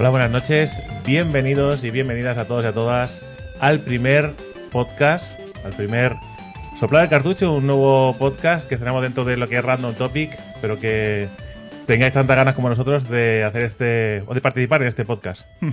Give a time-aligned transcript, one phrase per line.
[0.00, 0.82] Hola, buenas noches.
[1.04, 3.22] Bienvenidos y bienvenidas a todos y a todas
[3.60, 4.34] al primer
[4.72, 6.14] podcast, al primer
[6.78, 10.30] Soplar el Cartucho, un nuevo podcast que tenemos dentro de lo que es Random Topic,
[10.62, 11.28] pero que
[11.86, 15.46] tengáis tantas ganas como nosotros de hacer este, o de participar en este podcast.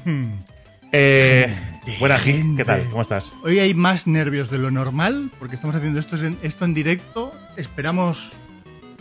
[0.94, 1.53] Eh,
[2.00, 2.81] buenas, ¿qué tal?
[2.89, 3.34] ¿Cómo estás?
[3.44, 7.34] Hoy hay más nervios de lo normal porque estamos haciendo esto en, esto en directo.
[7.58, 8.31] Esperamos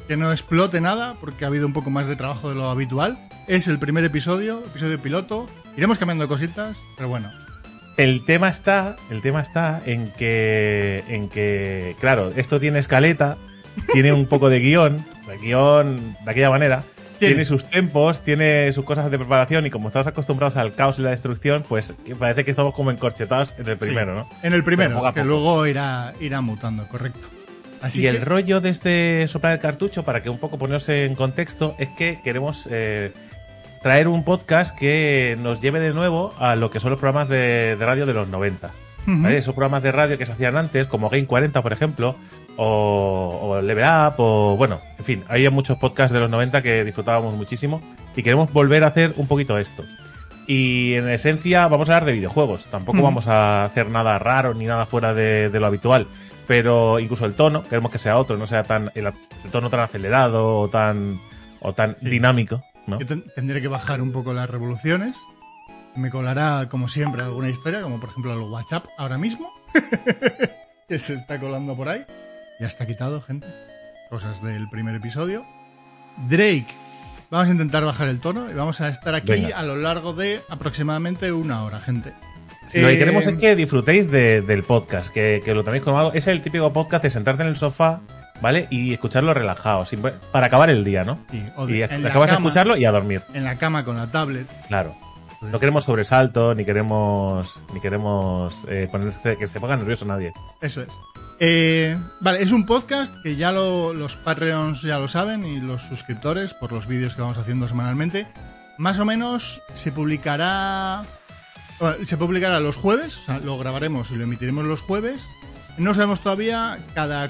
[0.09, 3.19] que no explote nada porque ha habido un poco más de trabajo de lo habitual.
[3.47, 5.47] Es el primer episodio, episodio piloto.
[5.77, 7.31] Iremos cambiando cositas, pero bueno.
[7.97, 13.37] El tema está, el tema está en que, en que, claro, esto tiene escaleta,
[13.93, 16.83] tiene un poco de guion, el guion de aquella manera,
[17.19, 17.35] Tiene.
[17.35, 21.03] tiene sus tempos, tiene sus cosas de preparación y como estamos acostumbrados al caos y
[21.03, 24.29] la destrucción, pues parece que estamos como encorchetados en el primero, Sí, ¿no?
[24.43, 27.27] En el primero, que luego irá, irá mutando, correcto.
[27.81, 30.89] Así y que, el rollo de este soplar el cartucho, para que un poco ponernos
[30.89, 33.13] en contexto, es que queremos eh,
[33.87, 37.77] traer un podcast que nos lleve de nuevo a lo que son los programas de,
[37.79, 38.67] de radio de los 90.
[39.07, 39.23] Ujú.
[39.23, 39.39] ¿vale?
[39.39, 42.17] Esos programas de radio que se hacían antes, como Game 40, por ejemplo,
[42.57, 46.83] o, o Level Up, o bueno, en fin, había muchos podcasts de los 90 que
[46.83, 47.81] disfrutábamos muchísimo
[48.17, 49.85] y queremos volver a hacer un poquito esto.
[50.49, 54.65] Y en esencia vamos a hablar de videojuegos, tampoco vamos a hacer nada raro ni
[54.65, 56.09] nada fuera de, de lo habitual,
[56.49, 59.79] pero incluso el tono, queremos que sea otro, no sea tan el, el tono tan
[59.81, 61.21] acelerado o tan,
[61.61, 62.11] o tan Sí.
[62.11, 62.99] dinámico, ¿no?
[63.01, 65.17] yo ten- tendré que bajar un poco las revoluciones.
[65.95, 69.51] Me colará, como siempre, alguna historia, como por ejemplo el WhatsApp ahora mismo,
[70.89, 72.05] que se está colando por ahí.
[72.61, 73.47] Ya está quitado, gente.
[74.11, 75.45] Cosas del primer episodio.
[76.29, 76.67] Drake.
[77.31, 79.59] Vamos a intentar bajar el tono y vamos a estar aquí Venga.
[79.59, 82.13] a lo largo de aproximadamente una hora, gente.
[82.75, 85.99] Lo que Eh, queremos es que disfrutéis de- del podcast, que, que lo toméis como
[85.99, 86.13] algo.
[86.13, 88.01] Es el típico podcast de sentarte en el sofá,
[88.41, 88.67] ¿vale?
[88.71, 90.03] Y escucharlo relajado, sin-
[90.33, 91.19] para acabar el día, ¿no?
[91.31, 94.47] Sí, o Y acabas de escucharlo y a dormir, En la cama con la tablet.
[94.69, 94.95] claro.
[95.43, 100.33] No queremos sobresalto, ni queremos ni queremos eh, ponerse, que se ponga nervioso nadie.
[100.63, 100.89] Eso es.
[101.39, 105.83] Eh, vale, es un podcast que ya lo- los Patreons ya lo saben y los
[105.83, 108.27] suscriptores por los vídeos que vamos haciendo semanalmente.
[108.79, 111.03] Más o menos se publicará.
[111.79, 115.29] bueno, se publicará los jueves, o sea, lo grabaremos y lo emitiremos los jueves.
[115.77, 117.29] No sabemos todavía cada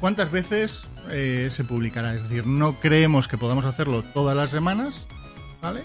[0.00, 2.14] cuántas veces eh, se publicará.
[2.14, 5.06] Es decir, no creemos que podamos hacerlo todas las semanas,
[5.62, 5.82] ¿vale?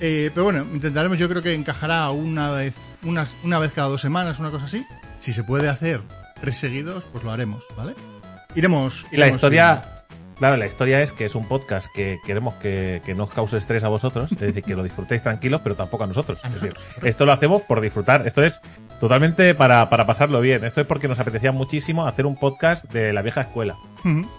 [0.00, 4.00] Eh, pero bueno, intentaremos, yo creo que encajará una vez, unas, una vez cada dos
[4.00, 4.84] semanas, una cosa así.
[5.20, 6.00] Si se puede hacer
[6.40, 7.94] tres seguidos, pues lo haremos, ¿vale?
[8.54, 9.04] Iremos.
[9.12, 9.84] Y la iremos historia,
[10.38, 13.58] claro, la historia es que es un podcast que queremos que, que no os cause
[13.58, 16.40] estrés a vosotros, es decir, que lo disfrutéis tranquilos, pero tampoco a nosotros.
[16.44, 18.26] Es decir, esto lo hacemos por disfrutar.
[18.26, 18.60] Esto es
[19.00, 20.62] totalmente para, para pasarlo bien.
[20.64, 23.76] Esto es porque nos apetecía muchísimo hacer un podcast de la vieja escuela.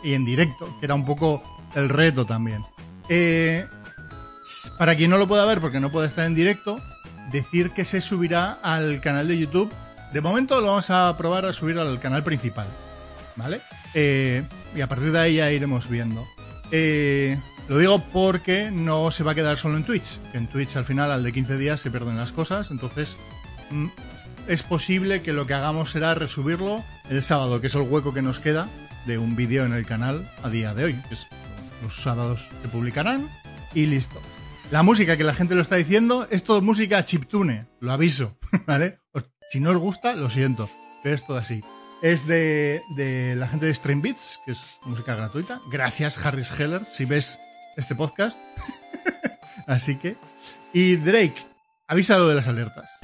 [0.04, 1.42] Y en directo, que era un poco
[1.76, 2.64] el reto también.
[3.10, 3.66] Eh,
[4.78, 6.80] para quien no lo pueda ver porque no puede estar en directo,
[7.32, 9.72] decir que se subirá al canal de YouTube.
[10.14, 12.68] De momento lo vamos a probar a subir al canal principal,
[13.36, 13.62] ¿vale?
[13.94, 14.44] Eh,
[14.76, 16.26] y a partir de ahí ya iremos viendo.
[16.72, 20.86] Eh, lo digo porque no se va a quedar solo en Twitch, en Twitch al
[20.86, 23.16] final al de 15 días se pierden las cosas, entonces
[23.70, 23.88] mm,
[24.48, 28.22] es posible que lo que hagamos será resubirlo el sábado, que es el hueco que
[28.22, 28.70] nos queda
[29.06, 31.02] de un vídeo en el canal a día de hoy.
[31.82, 33.30] los sábados se publicarán
[33.74, 34.22] y listo.
[34.70, 38.38] La música que la gente lo está diciendo es todo música chiptune, lo aviso,
[38.68, 39.00] ¿vale?
[39.52, 40.70] Si no os gusta, lo siento,
[41.04, 41.62] pero es todo así.
[42.02, 45.60] Es de, de la gente de Stream Beats, que es música gratuita.
[45.70, 47.38] Gracias, Harris Heller, si ves
[47.76, 48.40] este podcast.
[49.68, 50.16] así que.
[50.74, 51.36] Y Drake,
[51.88, 53.01] avísalo de las alertas.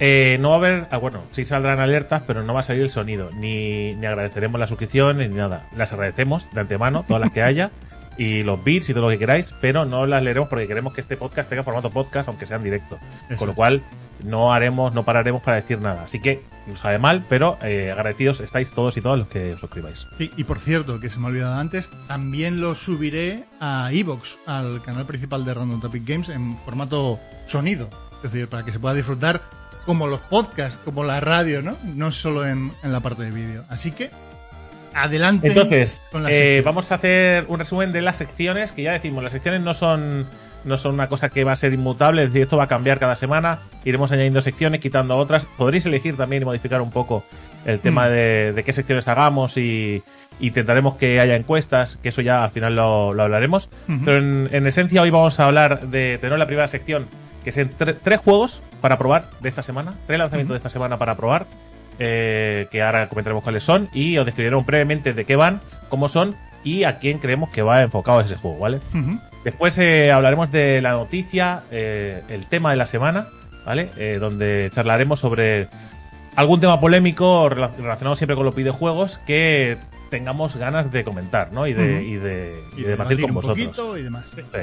[0.00, 2.82] Eh, no va a haber, ah, bueno, sí saldrán alertas, pero no va a salir
[2.82, 5.68] el sonido, ni, ni agradeceremos las suscripciones ni nada.
[5.76, 7.70] Las agradecemos de antemano, todas las que haya,
[8.16, 11.00] y los bits y todo lo que queráis, pero no las leeremos porque queremos que
[11.00, 12.98] este podcast tenga formato podcast, aunque sea en directo.
[13.28, 13.56] Eso Con lo es.
[13.56, 13.82] cual,
[14.24, 16.02] no haremos, no pararemos para decir nada.
[16.04, 19.60] Así que, nos sabe mal, pero eh, agradecidos estáis todos y todas los que os
[19.60, 20.06] suscribáis.
[20.18, 24.38] Sí, y por cierto, que se me ha olvidado antes, también lo subiré a Evox,
[24.46, 27.88] al canal principal de Random Topic Games, en formato sonido.
[28.16, 29.40] Es decir, para que se pueda disfrutar
[29.86, 31.76] como los podcasts, como la radio, ¿no?
[31.94, 33.64] No solo en, en la parte de vídeo.
[33.68, 34.10] Así que
[34.94, 35.48] Adelante.
[35.48, 39.22] Entonces, con la eh, vamos a hacer un resumen de las secciones, que ya decimos,
[39.22, 40.26] las secciones no son,
[40.64, 42.98] no son una cosa que va a ser inmutable, es decir, esto va a cambiar
[42.98, 47.24] cada semana, iremos añadiendo secciones, quitando otras, podréis elegir también y modificar un poco
[47.66, 48.10] el tema Mm.
[48.10, 50.02] de, de qué secciones hagamos y,
[50.40, 53.68] intentaremos que haya encuestas, que eso ya al final lo, lo hablaremos.
[54.04, 57.06] Pero en, en esencia hoy vamos a hablar de tener la primera sección,
[57.44, 60.98] que son tre- tres juegos para probar de esta semana, tres lanzamientos de esta semana
[60.98, 61.46] para probar,
[61.98, 66.34] eh, que ahora comentaremos cuáles son, y os describiremos brevemente de qué van, cómo son
[66.64, 68.80] y a quién creemos que va enfocado ese juego, ¿vale?
[69.44, 73.28] Después eh, hablaremos de la noticia, eh, el tema de la semana,
[73.64, 73.90] ¿vale?
[73.96, 75.68] Eh, donde charlaremos sobre
[76.36, 79.78] algún tema polémico rela- relacionado siempre con los videojuegos que
[80.10, 81.66] tengamos ganas de comentar, ¿no?
[81.66, 83.66] Y de, y de, y Y de debatir con un vosotros.
[83.66, 84.24] poquito y demás.
[84.34, 84.42] sí.
[84.52, 84.58] Sí.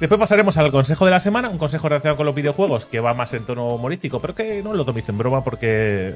[0.00, 3.14] Después pasaremos al consejo de la semana, un consejo relacionado con los videojuegos que va
[3.14, 6.14] más en tono humorístico, pero que no lo toméis en broma porque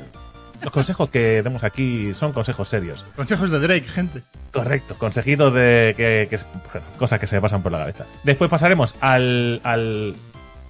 [0.62, 3.04] los consejos que demos aquí son consejos serios.
[3.16, 4.22] Consejos de Drake, gente.
[4.52, 6.36] Correcto, consejitos de que, que-
[6.72, 8.04] bueno, cosas que se me pasan por la cabeza.
[8.22, 10.14] Después pasaremos al, al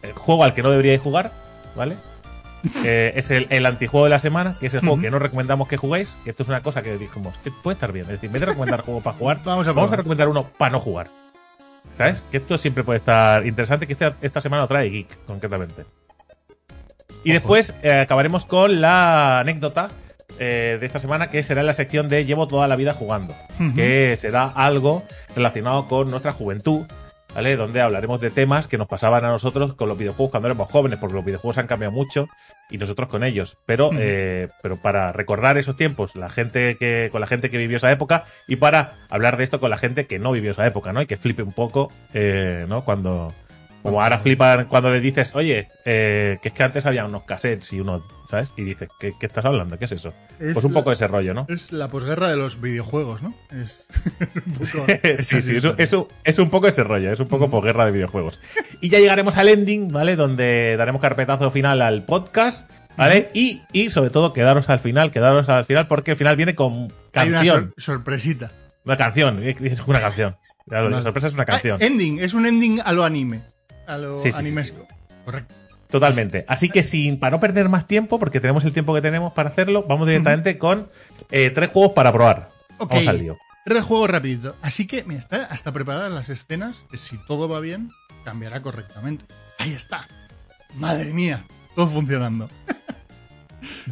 [0.02, 1.32] el juego al que no deberíais jugar,
[1.76, 1.96] ¿vale?
[2.84, 5.66] Eh, es el, el antijuego de la semana, que es el juego que no recomendamos
[5.66, 8.04] que juguéis, que esto es una cosa que dijimos, que puede estar bien.
[8.04, 10.44] Es decir, en vez de recomendar juegos para jugar, Vamos a vamos a recomendar uno
[10.56, 11.10] para no jugar.
[11.96, 12.22] ¿Sabes?
[12.30, 15.84] Que esto siempre puede estar interesante, que esta, esta semana lo trae Geek, concretamente.
[17.24, 19.90] Y después eh, acabaremos con la anécdota
[20.38, 23.34] eh, de esta semana, que será en la sección de Llevo toda la vida jugando,
[23.60, 23.74] Ujú.
[23.74, 25.02] que será algo
[25.36, 26.86] relacionado con nuestra juventud,
[27.34, 27.56] ¿vale?
[27.56, 30.98] Donde hablaremos de temas que nos pasaban a nosotros con los videojuegos cuando éramos jóvenes,
[30.98, 32.28] porque los videojuegos han cambiado mucho
[32.70, 33.58] y nosotros con ellos.
[33.66, 37.76] Pero, eh, pero para recordar esos tiempos, la gente que, con la gente que vivió
[37.76, 40.92] esa época, y para hablar de esto con la gente que no vivió esa época,
[40.92, 41.02] ¿no?
[41.02, 42.84] Y que flipe un poco, eh, ¿no?
[42.84, 43.34] Cuando.
[43.82, 47.72] Como ahora flipan cuando le dices, oye, eh, que es que antes había unos cassettes
[47.72, 48.52] y unos, ¿sabes?
[48.56, 49.76] Y dices, ¿qué, qué estás hablando?
[49.78, 50.14] ¿Qué es eso?
[50.38, 51.46] Es Pues un poco ese rollo, ¿no?
[51.48, 53.34] Es la posguerra de los videojuegos, ¿no?
[53.50, 53.88] Es
[54.46, 54.86] un poco-
[55.22, 57.90] sí, sí, es, es es un poco ese rollo, es un poco por guerra de
[57.92, 58.38] videojuegos.
[58.80, 60.14] Y ya llegaremos al ending, ¿vale?
[60.14, 63.30] Donde daremos carpetazo final al podcast, ¿vale?
[63.34, 66.92] Y, y sobre todo quedaros al final, quedaros al final, porque al final viene con
[67.14, 67.72] Hay una canción.
[67.76, 68.52] sor- sorpresita.
[68.84, 70.36] Una canción, es una canción.
[70.68, 71.78] Claro, La sorpresa es una canción.
[71.82, 73.42] Ah, ending, es un ending a lo anime.
[73.86, 74.86] A lo Sí, sí, sí, animesco.
[75.24, 75.54] Correcto.
[75.88, 76.44] Totalmente.
[76.48, 79.50] Así que sin, para no perder más tiempo, porque tenemos el tiempo que tenemos para
[79.50, 80.88] hacerlo, vamos directamente con
[81.30, 82.48] eh, tres juegos para probar.
[82.78, 82.90] Ok.
[82.90, 83.36] Vamos al lío.
[83.64, 84.56] Tres juegos rapidito.
[84.62, 86.84] Así que, mira, está hasta preparadas las escenas.
[86.90, 87.90] que Si todo va bien,
[88.24, 89.24] cambiará correctamente.
[89.58, 90.08] Ahí está.
[90.74, 91.44] Madre mía.
[91.76, 92.50] Todo funcionando.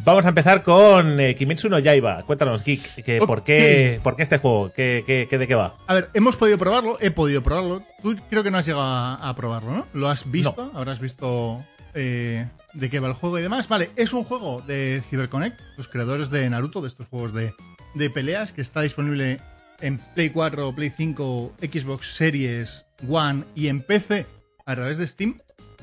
[0.03, 2.23] Vamos a empezar con eh, Kimetsu no Yaiba.
[2.23, 3.19] Cuéntanos, Geek, que.
[3.19, 4.71] ¿por, qué, ¿por qué este juego?
[4.73, 5.75] ¿Qué, qué, qué- ¿De qué va?
[5.87, 7.81] A ver, hemos podido probarlo, he podido probarlo.
[8.01, 9.87] Tú creo que no has llegado a, a probarlo, ¿no?
[9.93, 10.71] ¿Lo has visto?
[10.75, 11.63] Habrás visto
[11.93, 13.67] eh, de qué va el juego y demás.
[13.67, 17.53] Vale, es un juego de CyberConnect, los creadores de Naruto, de estos juegos de,
[17.95, 19.39] de peleas, que está disponible
[19.81, 24.25] en Play 4, Play 5, Xbox Series One y en PC
[24.65, 25.37] a través de Steam.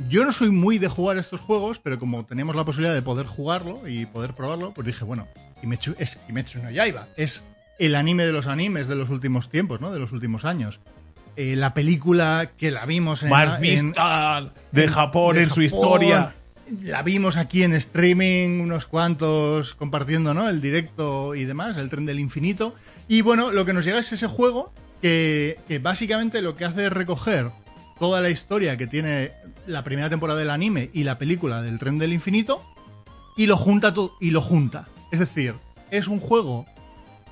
[0.09, 3.27] Yo no soy muy de jugar estos juegos, pero como teníamos la posibilidad de poder
[3.27, 5.27] jugarlo y poder probarlo, pues dije, bueno,
[5.61, 7.09] Kimetsu, es Kimetsu no Yaiba.
[7.17, 7.43] Es
[7.81, 9.91] el anime de los animes de los últimos tiempos, ¿no?
[9.93, 10.79] De los últimos años.
[11.37, 13.31] Eh, la película que la vimos en...
[13.31, 16.33] Más en- vista de Japón de en su historia.
[16.83, 20.49] La vimos aquí en streaming, unos cuantos compartiendo, ¿no?
[20.49, 22.75] El directo y demás, el tren del infinito.
[23.09, 26.87] Y bueno, lo que nos llega es ese juego que, que básicamente lo que hace
[26.87, 27.51] es recoger
[27.99, 29.31] toda la historia que tiene
[29.69, 32.63] la primera temporada del anime y la película del tren del infinito
[33.37, 34.89] y lo junta todo y lo junta.
[35.13, 35.55] Es decir,
[35.91, 36.67] es un juego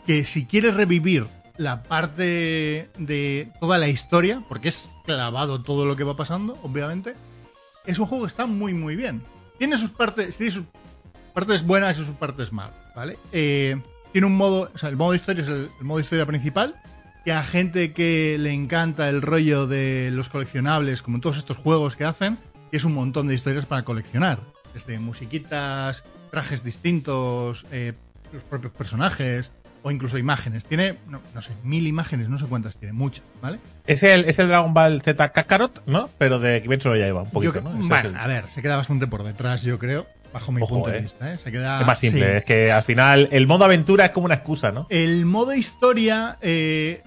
[0.06, 1.26] que si quieres revivir
[1.56, 7.14] la parte de toda la historia, porque es clavado todo lo que va pasando, obviamente,
[7.86, 9.22] es un juego que está muy muy bien.
[9.58, 10.64] Tiene sus partes, tiene sus
[11.32, 13.18] partes buenas y sus partes malas, ¿vale?
[13.32, 13.80] Eh,
[14.12, 16.76] tiene un modo, o sea, el modo historia es el, el modo historia principal,
[17.26, 21.56] que a gente que le encanta el rollo de los coleccionables, como en todos estos
[21.56, 22.38] juegos que hacen,
[22.70, 24.38] que es un montón de historias para coleccionar.
[24.72, 27.94] Desde musiquitas, trajes distintos, eh,
[28.32, 29.50] los propios personajes,
[29.82, 30.66] o incluso imágenes.
[30.66, 33.58] Tiene, no, no sé, mil imágenes, no sé cuántas tiene, muchas, ¿vale?
[33.88, 36.08] Es el, es el Dragon Ball Z Kakarot, ¿no?
[36.18, 37.70] Pero de Kimetsu no Yaiba, un poquito, Yo- ¿no?
[37.88, 40.90] Bueno, el- a ver, se queda bastante por detrás, yo creo, bajo mi Ojo, punto
[40.90, 41.02] de eh.
[41.02, 41.32] vista.
[41.34, 41.38] ¿eh?
[41.38, 42.36] Se queda, es más simple, sí.
[42.36, 44.86] es que al final el modo aventura es como una excusa, ¿no?
[44.90, 47.02] El modo historia, eh,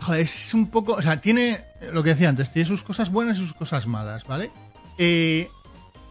[0.00, 1.60] joder, es un poco, o sea, tiene
[1.92, 4.50] lo que decía antes, tiene sus cosas buenas y sus cosas malas, ¿vale?
[4.98, 5.48] Eh,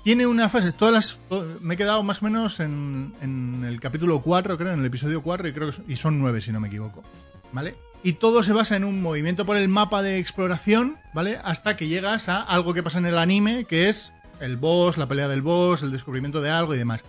[0.04, 1.20] tiene una fase, todas las,
[1.62, 5.24] me he quedado más o menos en, en el capítulo 4, creo, en el episodio
[5.24, 7.04] 4, y creo que y son 9 si no me equivoco,
[7.52, 7.76] ¿vale?
[8.04, 11.40] Y todo se basa en un movimiento por el mapa de exploración, ¿vale?
[11.44, 15.08] Hasta que llegas a algo que pasa en el anime, que es el boss, la
[15.08, 17.02] pelea del boss, el descubrimiento de algo y demás.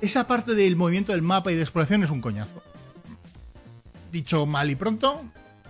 [0.00, 2.62] Esa parte del movimiento del mapa y de exploración es un coñazo.
[4.12, 5.24] dicho mal y pronto,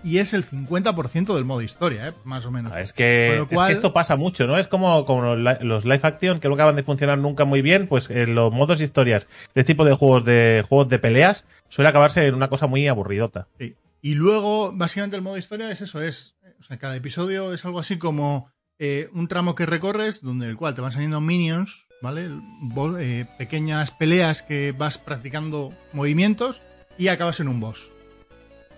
[0.06, 2.12] y es el 50% del modo historia, ¿eh?
[2.25, 2.72] más o menos.
[2.72, 4.56] Ah, es, que, es esto pasa mucho, ¿no?
[4.56, 7.60] Es como, como los li- los live action que no acaban de funcionar nunca muy
[7.60, 11.88] bien, pues en los modos historias de tipo de juegos de juegos de peleas suele
[11.88, 13.48] acabarse en una cosa muy aburridota.
[13.58, 13.75] Sí.
[14.00, 17.80] Y luego, básicamente, el modo historia es eso, es, o sea, cada episodio es algo
[17.80, 22.28] así como eh, un tramo que recorres, donde el cual te van saliendo minions, ¿vale?
[22.60, 26.62] Bo- eh, pequeñas peleas que vas practicando movimientos
[26.98, 27.90] y acabas en un boss.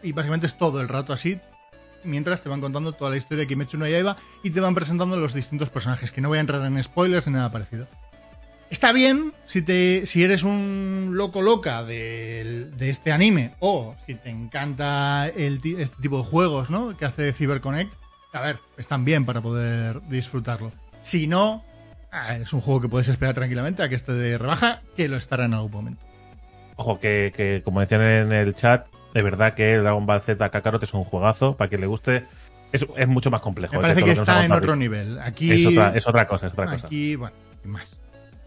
[0.02, 1.40] Y básicamente es todo el rato así,
[2.04, 5.16] mientras te van contando toda la historia de Kimetsu no Yaiba y te van presentando
[5.16, 7.86] los distintos personajes, que no voy a entrar en spoilers ni nada parecido.
[8.70, 14.14] Está bien si, te, si eres un loco loca del- de, este anime o si
[14.14, 16.94] te encanta el, este tipo de juegos ¿no?
[16.96, 17.92] que hace CyberConnect.
[18.34, 20.70] A ver, están bien para poder disfrutarlo.
[21.02, 21.64] Si no,
[22.12, 25.16] ah, es un juego que puedes esperar tranquilamente a que esté de rebaja, que lo
[25.16, 26.04] estará en algún momento.
[26.76, 28.86] Ojo, que, que como decían en el chat,
[29.18, 32.22] de verdad que Dragon Ball Z Kakarot es un juegazo, para quien le guste,
[32.72, 33.74] es, es mucho más complejo.
[33.74, 35.18] Me parece todo que está en otro nivel.
[35.18, 36.86] Aquí, Es otra, es otra cosa, es otra cosa.
[36.86, 37.34] aquí bueno,
[37.64, 37.98] más.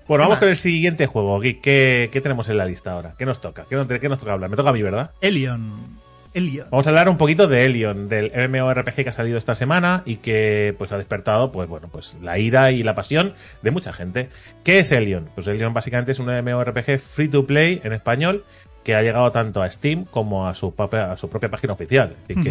[0.07, 0.39] Bueno, ¿Qué vamos más?
[0.39, 1.59] con el siguiente juego, Geek.
[1.61, 3.13] ¿Qué, qué tenemos en la lista ahora?
[3.17, 3.65] ¿Qué nos toca?
[3.69, 4.49] ¿Qué, nos- ¿Qué nos toca hablar?
[4.49, 5.11] Me toca a mí, ¿verdad?
[5.19, 5.99] Elion.
[6.33, 6.67] Elion.
[6.71, 10.15] Vamos a hablar un poquito de Elion, del MMORPG que ha salido esta semana y
[10.17, 14.29] que pues ha despertado pues bueno, pues la ira y la pasión de mucha gente.
[14.63, 15.29] ¿Qué es Elion?
[15.35, 18.45] Pues Elion básicamente es un MMORPG free to play en español
[18.83, 22.15] que ha llegado tanto a Steam como a su propia, a su propia página oficial.
[22.27, 22.43] Es decir,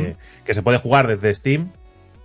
[0.44, 1.70] que, se puede jugar desde Steam,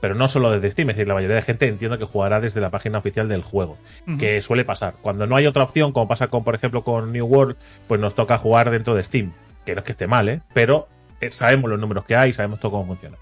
[0.02, 2.62] pero no solo desde Steam, es decir, la mayoría de gente entiendo que jugará desde
[2.62, 3.78] la página oficial del juego,
[4.18, 4.96] que suele pasar.
[5.02, 7.56] Cuando no hay otra opción, como pasa con, por ejemplo, con New World,
[7.88, 9.32] pues nos toca jugar dentro de Steam,
[9.66, 10.42] que no es que esté mal, ¿eh?
[10.54, 10.88] Pero
[11.22, 13.18] eh, sabemos los números que hay, sabemos todo cómo funciona.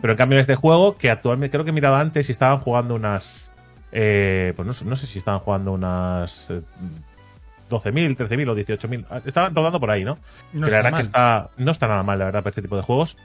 [0.00, 2.60] Pero en cambio en este juego, que actualmente creo que he mirado antes y estaban
[2.60, 3.52] jugando unas...
[3.90, 6.50] eh, pues no, sé- no sé si estaban jugando unas...
[6.50, 6.62] eh,
[7.72, 9.06] 12.000, 13.000 o 18.000.
[9.10, 10.18] Ah, Estaban rodando por ahí, ¿no?
[10.52, 11.00] No que la verdad mal.
[11.00, 13.16] que está, no está nada mal, la verdad, para este tipo de juegos.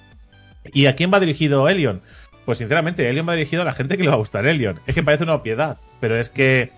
[0.73, 2.01] ¿Y a quién va dirigido Elion?
[2.45, 4.79] Pues sinceramente, Elion va dirigido a la gente que le va a gustar Elion.
[4.87, 6.71] Es que parece una obviedad, pero es que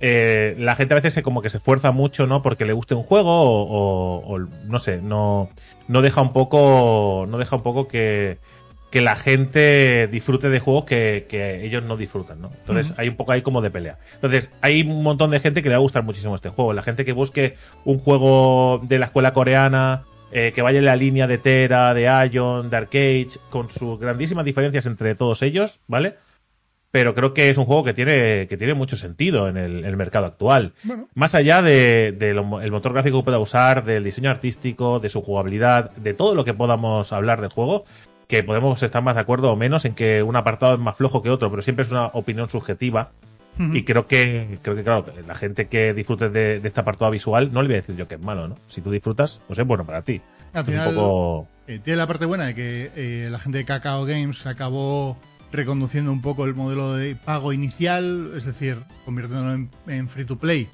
[0.00, 2.42] eh, la gente a veces se, como que se esfuerza mucho, ¿no?
[2.42, 5.48] Porque le guste un juego o, o- o, no sé, no,
[5.88, 8.38] no deja un poco, no deja un poco que,
[8.90, 12.52] que la gente disfrute de juegos que, que ellos no disfrutan, ¿no?
[12.60, 13.98] Entonces hay un poco ahí como de pelea.
[14.14, 16.72] Entonces hay un montón de gente que le va a gustar muchísimo este juego.
[16.72, 20.96] La gente que busque un juego de la escuela coreana eh, que vaya en la
[20.96, 26.16] línea de Tera, de Ion, de Arcade, con sus grandísimas diferencias entre todos ellos, ¿vale?
[26.90, 29.84] Pero creo que es un juego que tiene, que tiene mucho sentido en el, en
[29.84, 30.72] el mercado actual.
[30.82, 35.08] Bueno, Más allá del de, el motor gráfico que pueda usar, del diseño artístico, de
[35.08, 37.84] su jugabilidad, de todo lo que podamos hablar del juego,
[38.26, 41.22] que podemos estar más de acuerdo o menos en que un apartado es más flojo
[41.22, 43.10] que otro, pero siempre es una opinión subjetiva.
[43.72, 47.54] Y creo que, creo que claro, la gente que disfrute de, de este apartado visual,
[47.54, 48.56] no le voy a decir yo que es malo, ¿no?
[48.68, 50.20] Si tú disfrutas, pues es bueno para ti.
[50.52, 51.48] al Es final un poco.
[51.66, 55.16] eh, tiene la parte buena de que eh, la gente de Kakao Games acabó
[55.52, 60.36] reconduciendo un poco el modelo de pago inicial, es decir, convirtiéndolo en, en free to
[60.38, 60.68] play.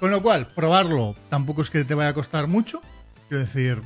[0.00, 2.80] Con lo cual, probarlo tampoco es que te vaya a costar mucho.
[3.28, 3.82] Quiero decir,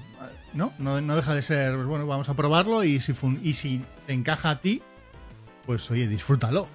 [0.54, 3.54] no, no, no deja de ser, pues bueno, vamos a probarlo y si, fun- y
[3.54, 4.82] si te encaja a ti,
[5.66, 6.66] pues oye, disfrútalo.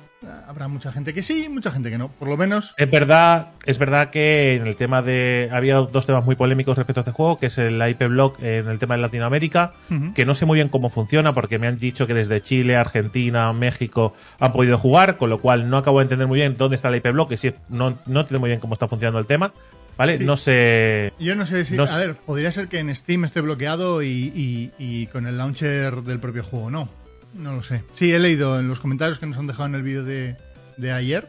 [0.48, 2.08] Habrá mucha gente que sí, mucha gente que no.
[2.08, 5.50] Por lo menos, Es verdad, es verdad que en el tema de.
[5.52, 8.68] Había dos temas muy polémicos respecto a este juego, que es el IP Block en
[8.68, 9.74] el tema de Latinoamérica,
[10.16, 13.54] que no sé muy bien cómo funciona, porque me han dicho que desde Chile, Argentina,
[13.54, 16.90] México han podido jugar, con lo cual no acabo de entender muy bien dónde está
[16.90, 19.52] el IP Block, que sí, no, no entiendo muy bien cómo está funcionando el tema.
[19.98, 20.18] ¿Vale?
[20.18, 20.24] Sí.
[20.26, 21.14] No sé.
[21.20, 21.76] Yo no sé si.
[21.76, 25.38] No a ver, podría ser que en Steam esté bloqueado y, y- y con el
[25.38, 26.70] launcher del propio juego.
[26.70, 26.90] No,
[27.34, 27.84] no lo sé.
[27.94, 30.36] Sí, he leído en los comentarios que nos han dejado en el vídeo de,
[30.78, 31.28] de ayer.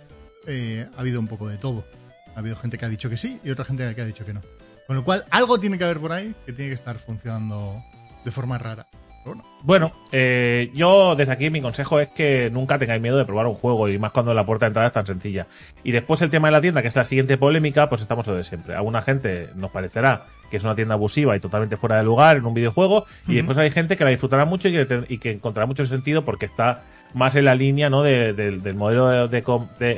[0.48, 1.84] eh, ha habido un poco de todo.
[2.34, 4.34] Ha habido gente que ha dicho que sí y otra gente que ha dicho que
[4.34, 4.42] no.
[4.86, 7.82] Con lo cual, algo tiene que haber por ahí que tiene que estar funcionando
[8.24, 8.86] de forma rara.
[9.62, 13.54] Bueno, eh, yo desde aquí mi consejo es que nunca tengáis miedo de probar un
[13.54, 15.46] juego y más cuando la puerta de entrada es tan sencilla.
[15.82, 18.34] Y después el tema de la tienda, que es la siguiente polémica, pues estamos lo
[18.36, 18.74] de siempre.
[18.74, 22.36] A alguna gente nos parecerá que es una tienda abusiva y totalmente fuera de lugar
[22.36, 25.32] en un videojuego y después hay gente que la disfrutará mucho y que, y que
[25.32, 28.04] encontrará mucho sentido porque está más en la línea ¿no?
[28.04, 29.42] de- de- del modelo de,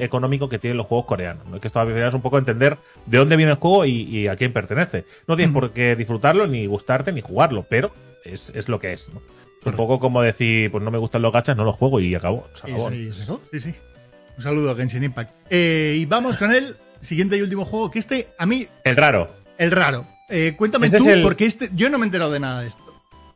[0.03, 1.47] económico que tienen los juegos coreanos.
[1.49, 1.61] ¿no?
[1.61, 4.55] Que esto es un poco entender de dónde viene el juego y, y a quién
[4.55, 5.05] pertenece.
[5.27, 7.91] No tienes por qué disfrutarlo, ni gustarte, ni jugarlo, pero
[8.25, 9.09] es, es lo que es.
[9.13, 9.21] ¿no?
[9.61, 12.15] Es un poco como decir, pues no me gustan los gachas, no los juego y
[12.15, 12.47] acabó.
[12.55, 12.91] Se acabó.
[12.91, 13.11] Sí,
[13.61, 13.75] sí.
[14.37, 15.33] Un saludo a Genshin Impact.
[15.51, 19.29] Eh, y vamos con el siguiente y último juego, que este, a mí, El raro.
[19.59, 20.05] el raro.
[20.29, 22.61] Eh, cuéntame Este tú, es el- porque este, yo no me he enterado de nada
[22.63, 22.83] de esto.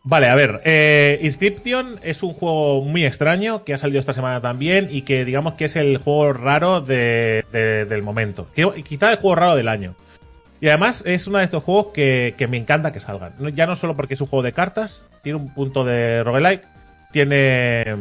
[0.05, 4.41] Vale, a ver, eh, Inscription es un juego muy extraño que ha salido esta semana
[4.41, 8.49] también y que digamos que es el juego raro de- de- del momento.
[8.55, 9.95] Que, quizá el juego raro del año.
[10.63, 13.33] Y además es uno de estos juegos que, que me encanta que salgan.
[13.55, 16.63] Ya no solo porque es un juego de cartas, tiene un punto de roguelike,
[17.11, 17.97] tiene,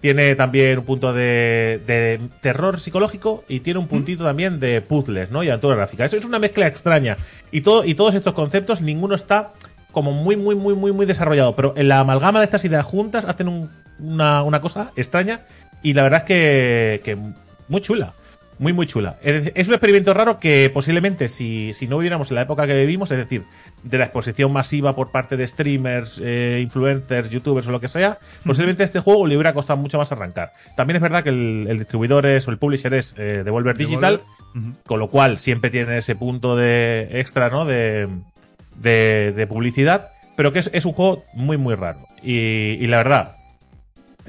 [0.00, 5.30] tiene también un punto de, de terror psicológico y tiene un puntito también de puzzles,
[5.30, 5.42] ¿no?
[5.44, 6.04] Y aventura gráfica.
[6.04, 7.16] Eso es una mezcla extraña.
[7.52, 9.52] Y, todo, y todos estos conceptos, ninguno está
[9.92, 11.54] como muy, muy, muy, muy, muy desarrollado.
[11.54, 15.42] Pero en la amalgama de estas ideas juntas hacen un- una, una cosa extraña
[15.82, 17.16] y la verdad es que, que
[17.68, 18.12] muy chula.
[18.58, 19.18] Muy, muy chula.
[19.22, 23.10] Es, un experimento raro que posiblemente si, si no viviéramos en la época que vivimos,
[23.10, 23.44] es decir,
[23.82, 28.18] de la exposición masiva por parte de streamers, eh, influencers, youtubers o lo que sea,
[28.44, 30.52] posiblemente este juego le hubiera costado mucho más arrancar.
[30.74, 34.22] También es verdad que el, el distribuidor es, o el publisher es eh, Devolver Digital,
[34.86, 37.66] con lo cual siempre tiene ese punto de extra, ¿no?
[37.66, 38.08] De,
[38.76, 41.98] de, de publicidad, pero que es, es un juego muy, muy raro.
[42.22, 43.36] Y, y la verdad,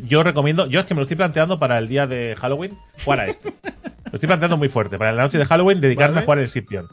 [0.03, 3.21] yo recomiendo, yo es que me lo estoy planteando para el día de Halloween, jugar
[3.21, 3.53] a este.
[4.11, 6.23] lo estoy planteando muy fuerte, para la noche de Halloween dedicarme Vale.
[6.23, 6.87] a jugar el Scipion.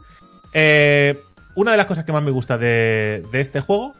[0.53, 1.19] Eh,
[1.57, 3.95] una de las cosas que más me gusta de, de este juego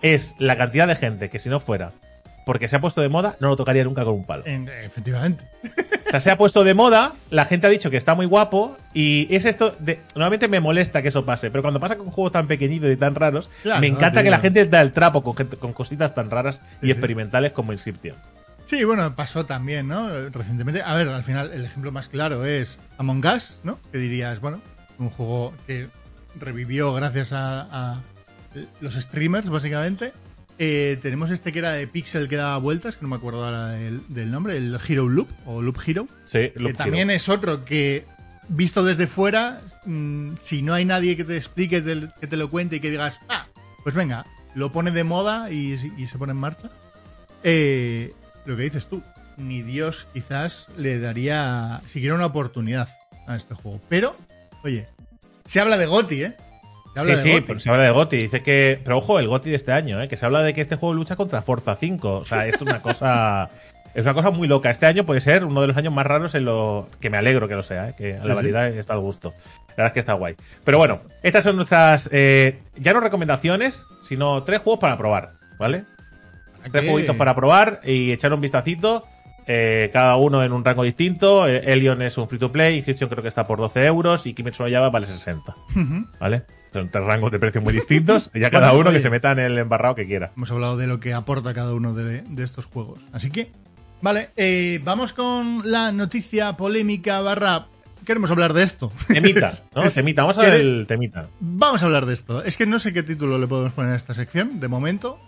[0.00, 1.92] es la cantidad de gente que si no fuera
[2.44, 4.42] porque se ha puesto de moda, no lo tocaría nunca con un palo.
[4.46, 5.44] En- efectivamente.
[6.08, 8.76] O sea, se ha puesto de moda, la gente ha dicho que está muy guapo
[8.92, 10.00] y es esto de...
[10.16, 13.14] Normalmente me molesta que eso pase, pero cuando pasa con juegos tan pequeñitos y tan
[13.14, 14.24] raros, Claro, me encanta tío.
[14.24, 16.90] que la gente da el trapo con, con cositas tan raras y Sí, sí.
[16.90, 18.16] experimentales como Inscription.
[18.72, 20.08] Sí, bueno, pasó también, ¿no?
[20.30, 20.80] Recientemente.
[20.80, 23.78] A ver, al final el ejemplo más claro es Among Us, ¿no?
[23.92, 24.62] Que dirías, bueno,
[24.98, 25.88] un juego que
[26.40, 28.00] revivió gracias a, a
[28.80, 30.14] los streamers, básicamente.
[30.58, 33.66] Eh, tenemos este que era de Pixel que daba vueltas, que no me acuerdo ahora
[33.68, 36.08] del, del nombre, el Hero Loop o Loop Hero.
[36.24, 38.06] Sí, que también es otro que,
[38.48, 42.48] visto desde fuera, mm, si no hay nadie que te explique, te- que te lo
[42.48, 43.44] cuente y que digas, ah,
[43.82, 44.24] pues venga,
[44.54, 46.70] lo pone de moda y, y se pone en marcha.
[47.44, 48.14] Eh,
[48.46, 49.02] lo que dices tú,
[49.36, 52.88] ni Dios quizás le daría siquiera una oportunidad
[53.26, 53.80] a este juego.
[53.88, 54.16] Pero,
[54.64, 54.86] oye,
[55.46, 56.34] se habla de Goti, ¿eh?
[56.94, 57.44] Se habla Sí, de sí, GOTY.
[57.46, 58.16] pero se habla de GOTI.
[58.18, 58.80] Dice que.
[58.84, 60.08] Pero ojo, el GOTI de este año, ¿eh?
[60.08, 62.16] que se habla de que este juego lucha contra Forza 5.
[62.18, 63.48] O sea, esto es una cosa.
[63.94, 64.70] Es una cosa muy loca.
[64.70, 66.88] Este año puede ser uno de los años más raros en lo.
[66.98, 67.94] Que me alegro que lo sea, ¿eh?
[67.94, 69.34] que a la variedad está al gusto.
[69.68, 70.34] La verdad es que está guay.
[70.64, 72.08] Pero bueno, estas son nuestras.
[72.10, 75.84] eh, ya no recomendaciones, sino tres juegos para probar, ¿vale?
[76.70, 79.04] Tres jueguitos para probar y echar un vistacito.
[79.46, 81.48] eh, cada uno en un rango distinto.
[81.48, 82.76] Eh, Elion es un free to play.
[82.76, 84.24] Inscription creo que está por 12 euros.
[84.26, 85.54] Y Kimetsu no Yaiba vale 60.
[85.74, 86.06] Ujú.
[86.20, 86.44] ¿Vale?
[86.72, 88.30] Son tres rangos de precio muy distintos.
[88.32, 90.30] Y ya cada Bueno, uno que se meta en el embarrado que quiera.
[90.36, 93.00] Hemos hablado de lo que aporta cada uno de, de estos juegos.
[93.12, 93.50] Así que,
[94.00, 97.66] vale, eh, vamos con la noticia polémica barra...
[98.06, 98.92] Queremos hablar de esto.
[99.08, 99.88] Temita, ¿no?
[99.90, 100.22] Temita.
[100.22, 101.28] Vamos a ver ¿quiere- el temita.
[101.40, 102.42] Vamos a hablar de esto.
[102.44, 104.58] Es que no sé qué título le podemos poner a esta sección.
[104.60, 105.18] De momento,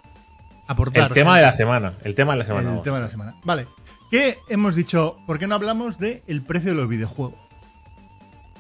[0.67, 1.09] aportar.
[1.09, 1.95] El tema de la semana.
[2.05, 2.75] El tema de la semana.
[2.75, 3.35] El tema de la semana.
[3.45, 3.67] Vale.
[4.11, 5.17] ¿Qué hemos dicho?
[5.27, 7.35] ¿Por qué no hablamos del el precio de los videojuegos?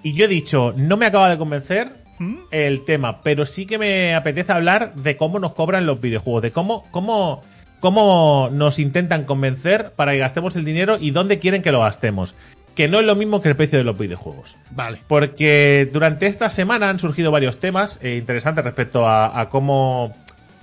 [0.02, 2.36] Y yo he dicho, no me acaba de convencer ¿Mm?
[2.50, 6.52] el tema, pero sí que me apetece hablar de cómo nos cobran los videojuegos, de
[6.52, 7.40] cómo, cómo,
[7.80, 12.34] cómo nos intentan convencer para que gastemos el dinero y dónde quieren que lo gastemos.
[12.74, 14.56] Que no es lo mismo que el precio de los videojuegos.
[14.72, 14.98] Vale.
[15.06, 20.12] Porque durante esta semana han surgido varios temas eh, interesantes respecto a, a cómo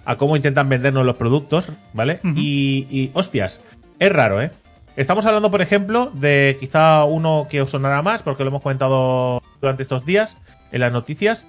[0.05, 2.19] a cómo intentan vendernos los productos, ¿vale?
[2.35, 3.61] Y, y, hostias,
[3.99, 4.51] es raro, ¿eh?
[4.95, 9.41] Estamos hablando, por ejemplo, de quizá uno que os sonará más, porque lo hemos comentado
[9.61, 10.37] durante estos días
[10.71, 11.45] en las noticias,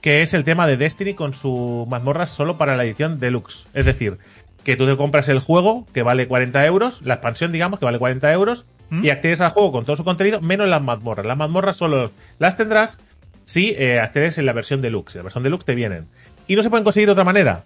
[0.00, 3.66] que es el tema de Destiny con su mazmorras solo para la edición deluxe.
[3.72, 4.18] Es decir,
[4.64, 7.98] que tú te compras el juego, que vale 40 euros, la expansión, digamos, que vale
[7.98, 9.04] 40 euros, ¿Mm?
[9.04, 11.24] y accedes al juego con todo su contenido, menos las mazmorras.
[11.24, 12.98] Las mazmorras solo las tendrás
[13.44, 15.14] si eh, accedes en la versión deluxe.
[15.14, 16.06] En la versión deluxe te vienen.
[16.46, 17.62] ¿Y no se pueden conseguir de otra manera?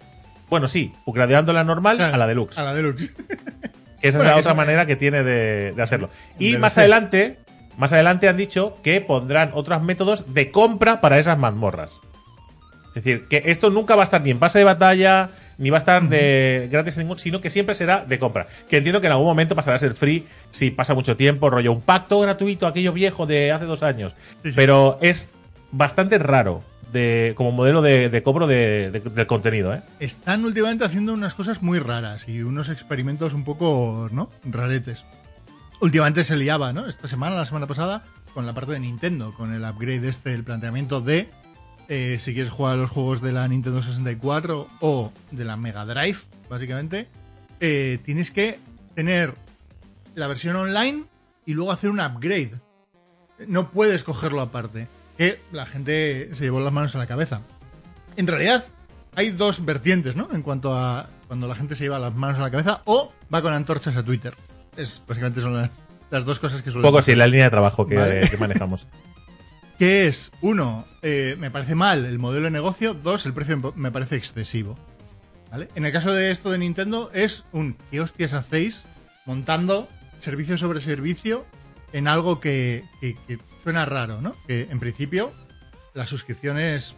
[0.49, 2.57] Bueno, sí, upgradeando la normal a la deluxe.
[2.59, 3.11] A la deluxe.
[4.01, 6.09] Esa Bueno, es la otra manera que tiene de, de hacerlo.
[6.37, 6.59] Y DLC.
[6.59, 7.37] más adelante,
[7.77, 11.99] más adelante han dicho que pondrán otros métodos de compra para esas mazmorras.
[12.95, 15.77] Es decir, que esto nunca va a estar ni en pase de batalla, ni va
[15.77, 18.47] a estar de gratis en ningún, sino que siempre será de compra.
[18.69, 21.71] Que entiendo que en algún momento pasará a ser free si pasa mucho tiempo, rollo
[21.71, 24.15] un pacto gratuito, aquello viejo de hace dos años.
[24.43, 24.53] Sí, sí.
[24.55, 25.29] Pero es
[25.71, 26.63] bastante raro
[27.35, 29.81] como modelo de, cobro de- del contenido, ¿eh?
[29.99, 34.29] Están últimamente haciendo unas cosas muy raras y unos experimentos un poco, ¿no?
[34.43, 35.05] Raretes.
[35.81, 36.87] Últimamente se liaba, ¿no?
[36.87, 40.43] Esta semana, la semana pasada, con la parte de Nintendo, con el upgrade este, el
[40.43, 41.29] planteamiento de
[41.87, 45.85] eh, si quieres jugar a los juegos de la Nintendo 64 o de la Mega
[45.85, 47.07] Drive, básicamente,
[47.59, 48.59] eh, tienes que
[48.93, 49.33] tener
[50.15, 51.05] la versión online
[51.45, 52.51] y luego hacer un upgrade.
[53.47, 54.87] No puedes cogerlo aparte.
[55.19, 57.41] Que la gente se llevó las manos a la cabeza.
[58.15, 58.63] En realidad,
[59.15, 60.29] hay dos vertientes, ¿no?
[60.31, 63.41] En cuanto a cuando la gente se lleva las manos a la cabeza o va
[63.41, 64.33] con antorchas a Twitter.
[64.77, 65.69] Es, básicamente son las,
[66.09, 67.13] las dos cosas que Un suelen poco pasar.
[67.13, 68.29] sí, la línea de trabajo que, Vale.
[68.29, 68.87] que manejamos.
[69.77, 73.91] Que es, uno, eh, me parece mal el modelo de negocio, dos, el precio me
[73.91, 74.77] parece excesivo.
[75.51, 75.69] ¿Vale?
[75.75, 78.83] En el caso de esto de Nintendo es un ¿qué hostias hacéis
[79.25, 79.87] montando
[80.19, 81.45] servicio sobre servicio
[81.93, 84.35] en algo que, que- que suena raro, ¿no?
[84.47, 85.31] Que en principio
[85.93, 86.95] la suscripción es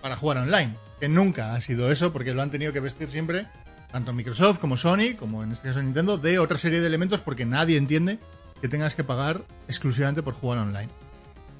[0.00, 3.46] para jugar online, que nunca ha sido eso porque lo han tenido que vestir siempre
[3.90, 7.44] tanto Microsoft como Sony, como en este caso Nintendo, de otra serie de elementos porque
[7.44, 8.18] nadie entiende
[8.60, 10.88] que tengas que pagar exclusivamente por jugar online.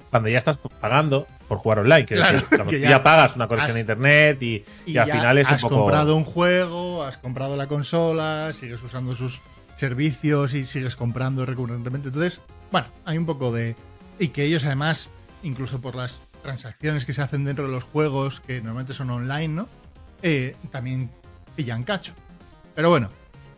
[0.09, 3.71] Cuando ya estás pagando por jugar online, que, Claro, que ya ya, pagas una conexión
[3.71, 5.75] has- a internet y, y al final es un has poco.
[5.77, 9.41] comprado un juego, has comprado la consola, sigues usando sus
[9.75, 12.07] servicios y sigues comprando recurrentemente.
[12.09, 12.41] Entonces,
[12.71, 13.75] bueno, hay un poco de...
[14.19, 15.09] Y que ellos además,
[15.43, 19.47] incluso por las transacciones que se hacen dentro de los juegos, que normalmente son online,
[19.47, 19.67] ¿no?
[20.21, 21.09] Eh, también
[21.55, 22.13] pillan cacho.
[22.75, 23.09] Pero bueno.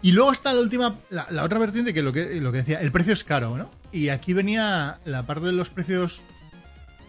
[0.02, 2.80] Y luego está la última, la, la otra vertiente que lo, que lo que decía,
[2.80, 3.72] el precio es caro, ¿no?
[3.92, 6.22] Y aquí venía la parte de los precios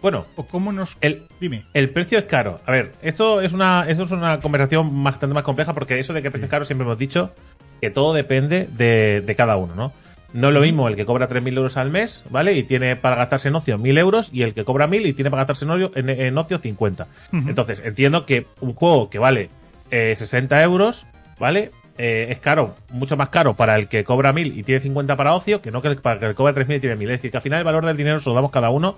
[0.01, 0.97] Bueno, o cómo nos...
[1.03, 1.65] el, Dime.
[1.75, 2.61] El precio es caro.
[2.65, 6.23] A ver, esto es una, esto es una conversación bastante más compleja porque eso de
[6.23, 7.35] que el precio es caro siempre hemos dicho
[7.83, 9.93] que todo depende de, de cada uno, ¿no?
[10.33, 12.55] No es lo mismo el que cobra 3.000 euros al mes, ¿vale?
[12.55, 15.31] Y tiene para gastarse en ocio 1.000 euros y el que cobra 1.000 y tiene
[15.31, 17.07] para gastarse en ocio, en, en ocio 50.
[17.33, 17.49] Ujú.
[17.49, 19.51] Entonces, entiendo que un juego que vale
[19.91, 21.07] eh, 60 euros,
[21.39, 21.71] ¿vale?
[21.99, 25.35] Eh, es caro, mucho más caro para el que cobra 1.000 y tiene 50 para
[25.35, 27.03] ocio que no que el, para el que cobra 3.000 y tiene 1.000.
[27.03, 28.97] Es decir, que al final el valor del dinero se lo damos cada uno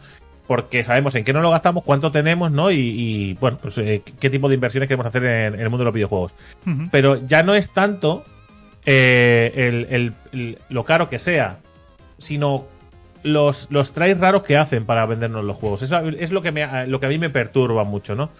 [0.48, 2.70] porque sabemos en qué nos lo gastamos, cuánto tenemos, ¿no?
[2.70, 5.80] Y, y, bueno, pues eh, qué tipo de inversiones queremos hacer en, en el mundo
[5.80, 6.32] de los videojuegos.
[6.90, 8.24] Pero ya no es tanto
[8.90, 11.58] eh, el- el- el- lo caro que sea,
[12.16, 12.66] sino
[13.22, 15.82] los, los raros que hacen para vendernos los juegos.
[15.82, 18.30] Eso es lo que, me, lo que a mí me perturba mucho, ¿no?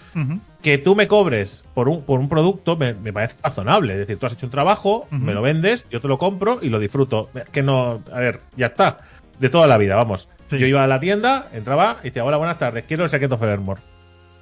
[0.63, 3.93] Que tú me cobres por un, por un producto me, me parece razonable.
[3.95, 6.71] Es decir, tú has hecho un trabajo, me lo vendes, yo te lo compro y
[6.71, 7.29] lo disfruto.
[7.35, 8.99] Es Que no, a ver, ya está.
[9.39, 10.29] De toda la vida, vamos.
[10.47, 10.59] Sí.
[10.59, 13.43] Yo iba a la tienda, entraba y decía, hola, buenas tardes, quiero el Secret of
[13.43, 13.81] Evermore.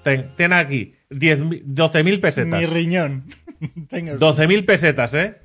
[0.04, 2.60] Ten, ten aquí 10.000 12.000 pesetas.
[2.60, 3.24] Mi riñón.
[3.88, 4.26] Tenga usted.
[4.26, 5.38] 12.000 pesetas, ¿eh?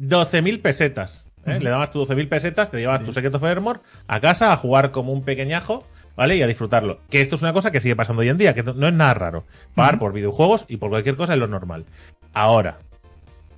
[0.00, 1.24] 12.000 pesetas.
[1.46, 1.58] ¿eh?
[1.60, 4.90] Le dabas tus 12.000 pesetas, te llevabas tu Secret of Evermore a casa a jugar
[4.90, 5.86] como un pequeñajo,
[6.16, 6.36] ¿vale?
[6.36, 7.00] Y a disfrutarlo.
[7.10, 9.14] Que esto es una cosa que sigue pasando hoy en día, que no es nada
[9.14, 9.44] raro.
[9.74, 11.84] Pagar por videojuegos y por cualquier cosa es lo normal.
[12.32, 12.78] Ahora,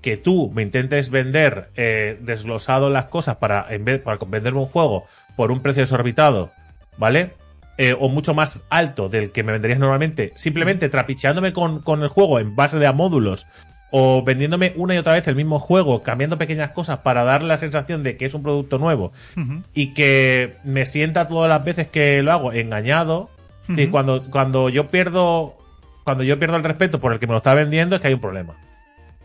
[0.01, 4.67] que tú me intentes vender eh, desglosado las cosas para, en vez, para venderme un
[4.67, 6.51] juego por un precio desorbitado,
[6.99, 7.35] ¿vale?
[7.79, 12.09] Eh, o mucho más alto del que me venderías normalmente, simplemente trapicheándome con, con el
[12.09, 13.47] juego en base de a módulos
[13.93, 17.59] o vendiéndome una y otra vez el mismo juego, cambiando pequeñas cosas para dar la
[17.59, 19.13] sensación de que es un producto nuevo
[19.75, 23.31] y que me sienta todas las veces que lo hago engañado
[23.69, 25.57] y cuando, cuando yo pierdo
[26.05, 28.15] cuando yo pierdo el respeto por el que me lo está vendiendo es que hay
[28.15, 28.55] un problema.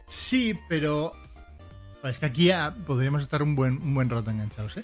[0.08, 1.14] Sí, pero.
[2.04, 4.84] Es que aquí ya podríamos estar un buen, un buen rato enganchados, ¿eh?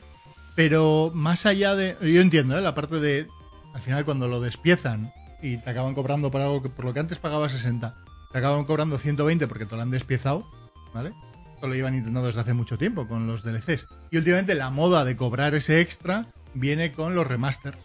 [0.55, 1.95] Pero más allá de.
[2.01, 2.61] Yo entiendo, ¿eh?
[2.61, 3.27] La parte de.
[3.73, 6.99] Al final, cuando lo despiezan y te acaban cobrando por algo que por lo que
[6.99, 7.93] antes pagaba 60,
[8.33, 10.45] te acaban cobrando 120 porque te lo han despiezado,
[10.93, 11.11] ¿vale?
[11.55, 13.87] Esto lo llevan intentando desde hace mucho tiempo con los DLCs.
[14.11, 17.77] Y últimamente la moda de cobrar ese extra viene con los remasters.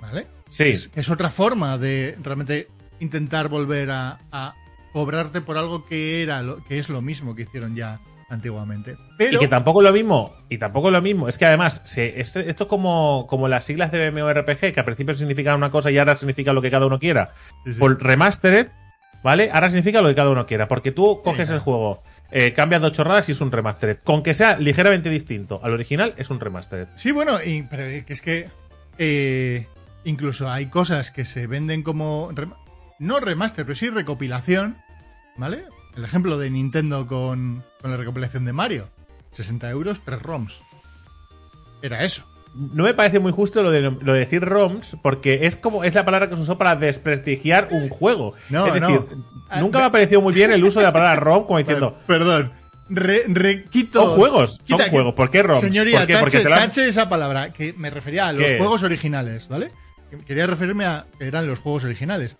[0.00, 0.26] ¿Vale?
[0.50, 2.68] Sí, Es, es otra forma de realmente
[3.00, 4.54] intentar volver a, a
[4.92, 8.96] cobrarte por algo que era lo, que es lo mismo que hicieron ya antiguamente.
[9.18, 11.82] Pero Y que tampoco es lo mismo, y tampoco es lo mismo, es que además,
[11.84, 15.70] se- este- esto es como, como las siglas de MMORPG, que al principio significaban una
[15.70, 17.32] cosa y ahora significa lo que cada uno quiera.
[17.64, 17.78] Sí, sí.
[17.78, 18.68] Por remastered,
[19.26, 19.50] ¿vale?
[19.52, 22.92] Ahora significa lo que cada uno quiera, porque tú coges el juego, eh, cambias dos
[22.92, 23.98] chorradas y es un remastered.
[24.04, 26.86] Con que sea ligeramente distinto al original, es un remastered.
[26.96, 28.48] Sí, bueno, y- pero que es que
[28.98, 29.66] eh,
[30.04, 32.54] incluso hay cosas que se venden como rem-
[33.00, 34.76] no remaster, pero sí recopilación,
[35.36, 35.64] ¿vale?
[35.96, 38.88] El ejemplo de Nintendo con, con la recopilación de Mario,
[39.32, 40.60] 60 euros, 3 ROMs.
[41.82, 42.24] Era eso.
[42.56, 45.94] No me parece muy justo lo de, lo de decir ROMs, porque es como es
[45.94, 48.34] la palabra que se usó para desprestigiar un juego.
[48.50, 48.98] No, es decir,
[49.50, 49.60] no.
[49.60, 52.50] nunca me ha parecido muy bien el uso de la palabra ROM como diciendo, perdón.
[52.88, 55.14] Re, re- quito- Son juegos, son quita- juegos.
[55.14, 55.60] ¿Por qué ROMs?
[55.60, 56.40] Señoría, ¿Por qué?
[56.44, 58.58] Tache, esa palabra, que me refería a los ¿Qué?
[58.58, 59.72] juegos originales, ¿vale?
[60.10, 62.36] Que Quería referirme a que eran los juegos originales.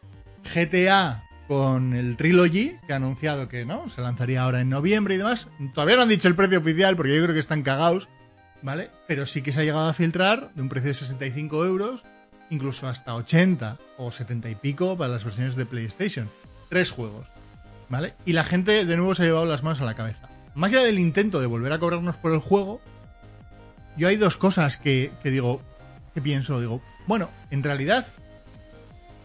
[0.55, 5.19] GTA con el Trilogy, que ha anunciado que no, se lanzaría ahora en noviembre y
[5.19, 5.49] demás.
[5.75, 8.09] Todavía no han dicho el precio oficial porque yo creo que están cagados,
[8.67, 8.91] ¿vale?
[9.07, 12.03] Pero sí que se ha llegado a filtrar de un precio de 65 euros,
[12.51, 16.29] incluso hasta 80 o 70 y pico para las versiones de PlayStation.
[16.69, 17.29] Tres juegos,
[17.89, 18.15] ¿vale?
[18.25, 20.29] Y la gente de nuevo se ha llevado las manos a la cabeza.
[20.57, 22.81] Más allá del intento de volver a cobrarnos por el juego,
[23.97, 25.63] yo hay dos cosas que, digo,
[26.13, 28.05] que pienso, digo, bueno, en realidad,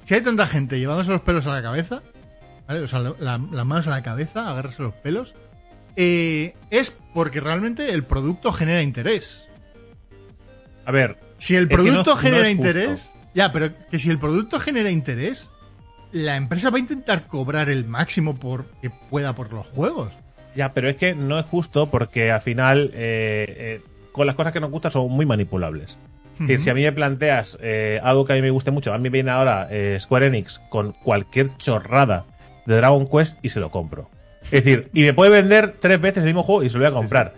[0.06, 2.04] si hay tanta gente llevándose los pelos a la cabeza,
[2.68, 2.82] ¿vale?
[2.82, 5.34] O sea, la- la- las manos a la cabeza, agarrarse los pelos,
[5.96, 9.48] eh, es porque realmente el producto genera interés.
[10.86, 14.92] A ver, Si el producto no genera interés, Ya, pero que si el producto genera
[14.92, 15.48] interés,
[16.12, 20.14] la empresa va a intentar cobrar el máximo por que pueda por los juegos.
[20.56, 24.52] Ya, pero es que no es justo porque al final eh, eh, con las cosas
[24.52, 25.98] que nos gustan son muy manipulables.
[26.58, 29.10] Si a mí me planteas eh, algo que a mí me guste mucho, a mí
[29.10, 32.26] viene ahora Square Enix con cualquier chorrada
[32.66, 34.10] de Dragon Quest y se lo compro.
[34.52, 36.92] Es decir, y me puede vender tres veces el mismo juego y se lo voy
[36.92, 37.34] a comprar.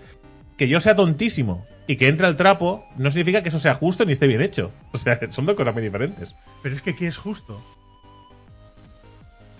[0.57, 4.03] Que yo sea tontísimo y que entre al trapo no significa que eso sea justo
[4.05, 4.71] ni esté bien hecho.
[4.91, 6.35] O sea, son dos cosas muy diferentes.
[6.61, 7.61] Pero es que aquí es justo.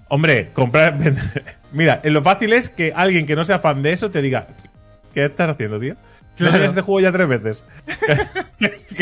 [0.10, 0.98] Hombre, comprar.
[1.72, 4.48] Mira, lo fácil es que alguien que no sea fan de eso te diga:
[5.14, 5.96] ¿Qué estás haciendo, tío?
[6.38, 6.64] Claro.
[6.64, 7.64] Este juego ya tres veces.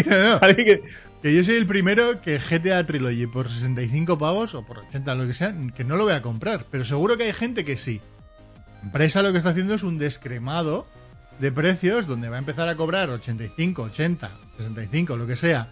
[0.08, 0.40] No, no.
[0.42, 0.82] Alguien que-
[1.22, 5.28] Que yo soy el primero que GTA Trilogy por 65 pavos o por 80, lo
[5.28, 6.66] que sea, que no lo voy a comprar.
[6.72, 8.02] Pero seguro que hay gente que sí.
[8.84, 10.88] Empresa lo que está haciendo es un descremado
[11.40, 15.68] de precios donde va a empezar a cobrar 85, 80, 65, lo que sea,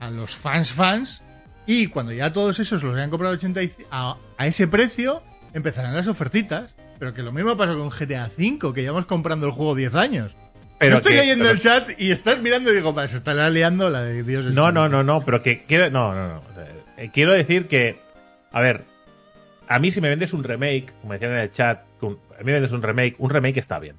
[0.00, 1.22] a los fans fans.
[1.66, 6.06] Y cuando ya todos esos los hayan comprado 85 a, a ese precio, empezarán las
[6.06, 6.74] ofertitas.
[6.98, 10.36] Pero que lo mismo pasa con GTA V, que llevamos comprando el juego 10 años.
[10.78, 13.16] Pero Yo estoy que- leyendo pero- el chat y estás mirando y digo, va, se
[13.16, 14.46] está liando la de Dios.
[14.46, 14.72] No, todo".
[14.72, 15.90] no, no, no, pero que quiero.
[15.90, 16.42] No, no, no.
[16.96, 17.98] Eh, Quiero decir que.
[18.52, 18.84] A ver.
[19.66, 22.52] A mí, si me vendes un remake, como decían en el chat, a mí me
[22.52, 23.96] vendes un remake, un remake está bien.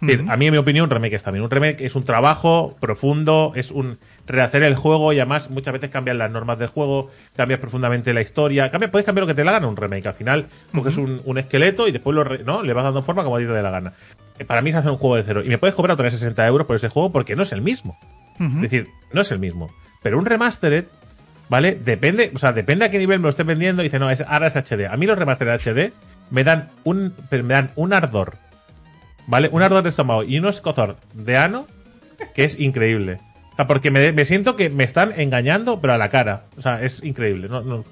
[0.00, 0.30] Es decir.
[0.30, 1.42] A mí, en mi opinión, un remake está bien.
[1.42, 5.90] Un remake es un trabajo profundo, es un rehacer el juego y además muchas veces
[5.90, 9.42] cambian las normas del juego, cambias profundamente la historia, cambia, puedes cambiar lo que te
[9.42, 10.06] la gana un remake.
[10.06, 12.62] Al final, coges un, un esqueleto y después lo ¿no?
[12.62, 13.92] le vas dando forma como a ti te dé la gana.
[14.38, 15.42] Eh, Para mí es hacer un juego de cero.
[15.44, 17.98] Y me puedes cobrar otros 60 euros por ese juego porque no es el mismo.
[18.38, 19.68] Es decir, no es el mismo.
[20.00, 20.84] Pero un remastered,
[21.48, 21.74] ¿vale?
[21.74, 23.82] Depende, o sea, depende a qué nivel me lo esté vendiendo.
[23.82, 24.86] Dice, no, es, ahora es HD.
[24.88, 25.92] A mí los remastered HD
[26.30, 28.36] me dan un, me dan un ardor,
[29.26, 29.48] ¿vale?
[29.52, 31.66] Un ardor de estómago y un escozor de ano
[32.34, 33.20] que es increíble.
[33.52, 36.44] O sea, porque me, me siento que me están engañando, pero a la cara.
[36.56, 37.48] O sea, es increíble.
[37.48, 37.84] No, no.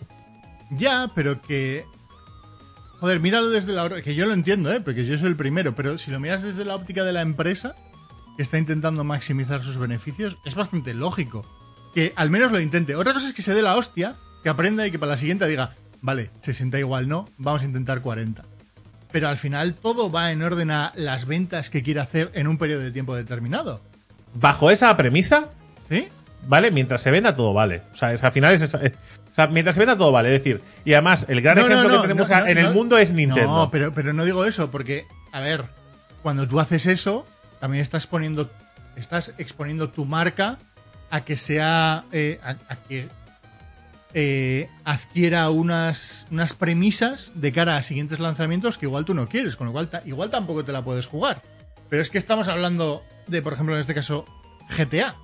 [0.70, 1.84] Ya, pero que.
[3.00, 4.02] Joder, míralo desde la.
[4.02, 4.80] Que yo lo entiendo, ¿eh?
[4.80, 5.74] Porque yo soy el primero.
[5.74, 7.74] Pero si lo miras desde la óptica de la empresa,
[8.36, 11.44] que está intentando maximizar sus beneficios, es bastante lógico.
[11.94, 12.94] Que al menos lo intente.
[12.94, 15.48] Otra cosa es que se dé la hostia, que aprenda y que para la siguiente
[15.48, 15.74] diga,
[16.06, 18.42] vale, 60 igual no, vamos a intentar 40.
[19.10, 22.58] Pero al final todo va en orden a las ventas que quiere hacer en un
[22.58, 23.80] periodo de tiempo determinado.
[24.34, 25.46] Bajo esa premisa,
[25.88, 26.08] ¿Sí?
[26.46, 26.70] ¿vale?
[26.70, 27.82] Mientras se venda todo vale.
[27.92, 30.34] O sea, es, al final es, esa- es- o sea, mientras se venda todo vale.
[30.34, 33.12] Es decir, y además el gran No, ejemplo no, que tenemos en el mundo es
[33.12, 33.48] Nintendo.
[33.64, 35.64] No, pero, pero no digo eso, porque, a ver,
[36.22, 37.26] cuando tú haces eso,
[37.60, 38.50] también estás poniendo,
[38.96, 40.56] estás exponiendo tu marca
[41.10, 43.08] a que sea, eh, a, a que
[44.18, 49.56] eh, adquiera unas, unas premisas de cara a siguientes lanzamientos que igual tú no quieres,
[49.56, 51.42] con lo cual igual tampoco te la puedes jugar.
[51.90, 54.24] Pero es que estamos hablando de, por ejemplo, en este caso,
[54.74, 55.16] GTA.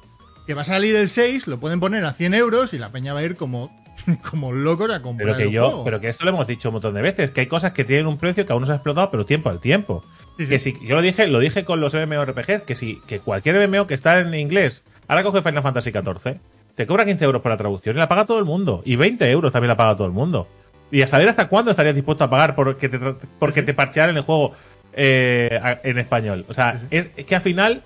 [0.47, 3.15] Que va a salir el 6, lo pueden poner a 100 euros y la peña
[3.15, 3.71] va a ir como,
[4.31, 5.85] como locos a comprar Pero que el yo, juego.
[5.85, 8.07] pero que esto lo hemos dicho un montón de veces, que hay cosas que tienen
[8.07, 10.05] un precio que aún no se ha explotado, pero tiempo al tiempo.
[10.37, 10.49] Sí, sí.
[10.49, 13.87] Que si, yo lo dije, lo dije con los MMORPGs, que si, que cualquier MMO
[13.87, 16.41] que está en inglés, ahora coge Final Fantasy XIV,
[16.75, 18.83] te cobra 15 euros por la traducción y la paga todo el mundo.
[18.85, 20.49] Y 20 euros también la paga todo el mundo.
[20.91, 22.99] Y a saber hasta cuándo estarías dispuesto a pagar porque te,
[23.39, 24.53] porque te parchearan el juego
[24.93, 26.45] eh, en español.
[26.49, 27.83] O sea, es, es que al final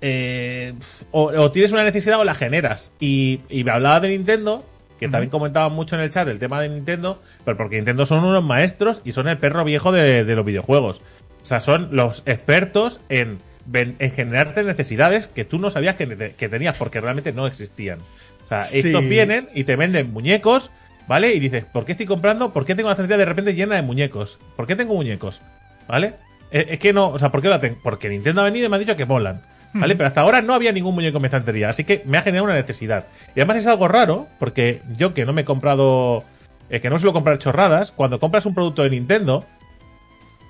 [0.00, 0.74] eh,
[1.10, 2.92] o, o tienes una necesidad o la generas.
[3.00, 4.64] Y, y me hablaba de Nintendo,
[4.98, 8.24] que también comentaban mucho en el chat el tema de Nintendo, pero porque Nintendo son
[8.24, 11.00] unos maestros y son el perro viejo de, de los videojuegos.
[11.42, 13.38] O sea, son los expertos en,
[13.72, 17.98] en generarte necesidades que tú no sabías que, te- que tenías porque realmente no existían.
[18.44, 18.78] O sea, Sí.
[18.80, 20.70] estos vienen y te venden muñecos,
[21.06, 21.34] ¿vale?
[21.34, 22.52] Y dices, ¿por qué estoy comprando?
[22.52, 24.38] ¿Por qué tengo la estantería de repente llena de muñecos?
[24.56, 25.40] ¿Por qué tengo muñecos?
[25.86, 26.14] ¿Vale?
[26.50, 27.76] Es, es que no, o sea, ¿por qué la tengo?
[27.82, 29.42] Porque Nintendo ha venido y me ha dicho que molan.
[29.74, 29.96] ¿Vale?
[29.96, 32.46] Pero hasta ahora no había ningún muñeco en mi estantería, así que me ha generado
[32.46, 33.04] una necesidad.
[33.36, 36.24] Y además es algo raro, porque yo que no me he comprado,
[36.70, 39.44] eh, que no suelo comprar chorradas, cuando compras un producto de Nintendo,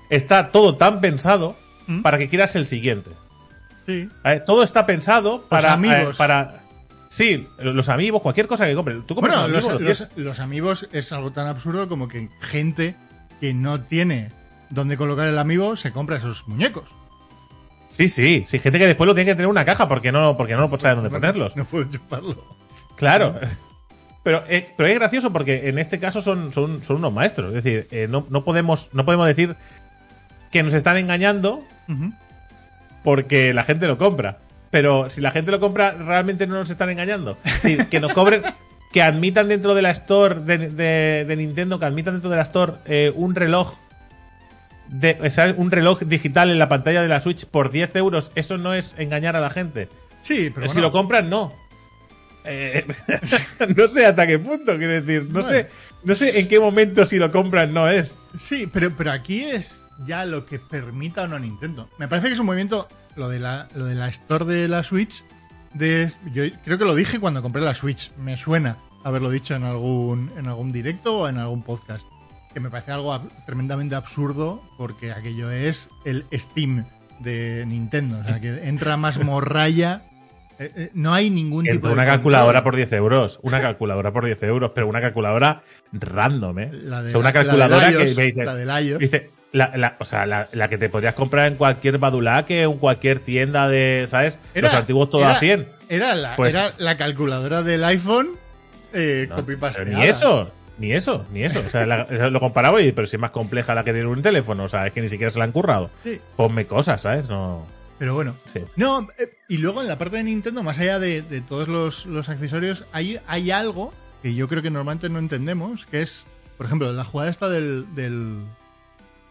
[0.08, 1.56] está todo tan pensado
[1.88, 2.02] ¿Mm?
[2.02, 3.10] para que quieras el siguiente.
[3.86, 4.08] Sí.
[4.22, 4.40] ¿Vale?
[4.40, 5.72] Todo está pensado para...
[5.72, 6.14] amigos.
[6.14, 6.60] eh, para
[7.10, 8.98] Sí, los amigos, cualquier cosa que compres.
[9.06, 12.94] Tú compras Bueno, los, los- los amigos es algo tan absurdo como que gente
[13.40, 14.30] que no tiene
[14.68, 16.84] dónde colocar el amigo se compra esos muñecos.
[17.88, 20.36] Sí, sí, sí, gente que después lo tiene que tener en una caja porque no,
[20.36, 21.56] porque no sabe dónde ponerlos.
[21.56, 22.44] No puedo chuparlo.
[22.96, 23.36] Claro.
[24.24, 27.54] Pero, eh, pero es gracioso porque en este caso son, son, son unos maestros.
[27.54, 29.54] Es decir, eh, no, no, podemos, no podemos decir
[30.50, 31.62] que nos están engañando
[33.04, 34.38] Porque la gente lo compra.
[34.70, 37.38] Pero si la gente lo compra, realmente no nos están engañando.
[37.90, 38.42] Que nos cobren,
[38.92, 42.42] que admitan dentro de la store de, de- de Nintendo, que admitan dentro de la
[42.42, 43.74] store eh, un reloj.
[44.88, 48.32] De, o sea, un reloj digital en la pantalla de la Switch por 10 euros,
[48.34, 49.88] eso no es engañar a la gente.
[50.22, 51.52] Sí, pero si bueno, lo compran, no.
[52.44, 52.86] eh,
[53.76, 55.68] no sé hasta qué punto, quiero decir, no sé,
[56.04, 58.14] no sé en qué momento si lo compran no es.
[58.38, 61.88] Sí, pero, pero aquí es ya lo que permita o no Nintendo.
[61.98, 64.82] Me parece que es un movimiento, lo de la, lo de la Store de la
[64.82, 65.24] Switch,
[65.74, 69.64] de, yo creo que lo dije cuando compré la Switch, me suena haberlo dicho en
[69.64, 72.06] algún, en algún directo o en algún podcast,
[72.54, 76.84] que me parece algo ab- tremendamente absurdo porque aquello es el Steam
[77.20, 80.02] de Nintendo, o sea, que entra más morralla.
[80.58, 84.24] eh, eh, no hay ningún tipo de una calculadora por 10 euros, una calculadora por
[84.24, 86.70] 10 euros, pero una calculadora random, ¿eh?
[86.72, 88.98] La de O sea, una la- la del calculadora que iOS, me dice, la iOS.
[88.98, 92.78] dice, la, la- o sea, la, la que te podías comprar en cualquier badulaque, en
[92.78, 94.38] cualquier tienda de, ¿sabes?
[94.54, 95.68] Los antiguos todos era- a 100.
[95.88, 98.30] Era la, Pues- era la calculadora del iPhone
[98.92, 99.54] eh, No, copy
[99.86, 101.62] ni eso, ni eso, ni eso.
[101.66, 101.84] O sea,
[102.30, 104.86] lo comparaba y, pero si es más compleja la que tiene un teléfono, o sea,
[104.86, 105.90] es que ni siquiera se la han currado.
[106.04, 107.28] Sí, Ponme cosas, ¿sabes?
[107.28, 107.66] No.
[107.98, 108.34] pero bueno.
[108.52, 108.60] Sí.
[108.76, 112.06] No, eh, y luego en la parte de Nintendo, más allá de, de todos los,
[112.06, 116.66] los accesorios, hay, hay algo que yo creo que normalmente no entendemos, que es, por
[116.66, 118.40] ejemplo, la jugada esta del, del,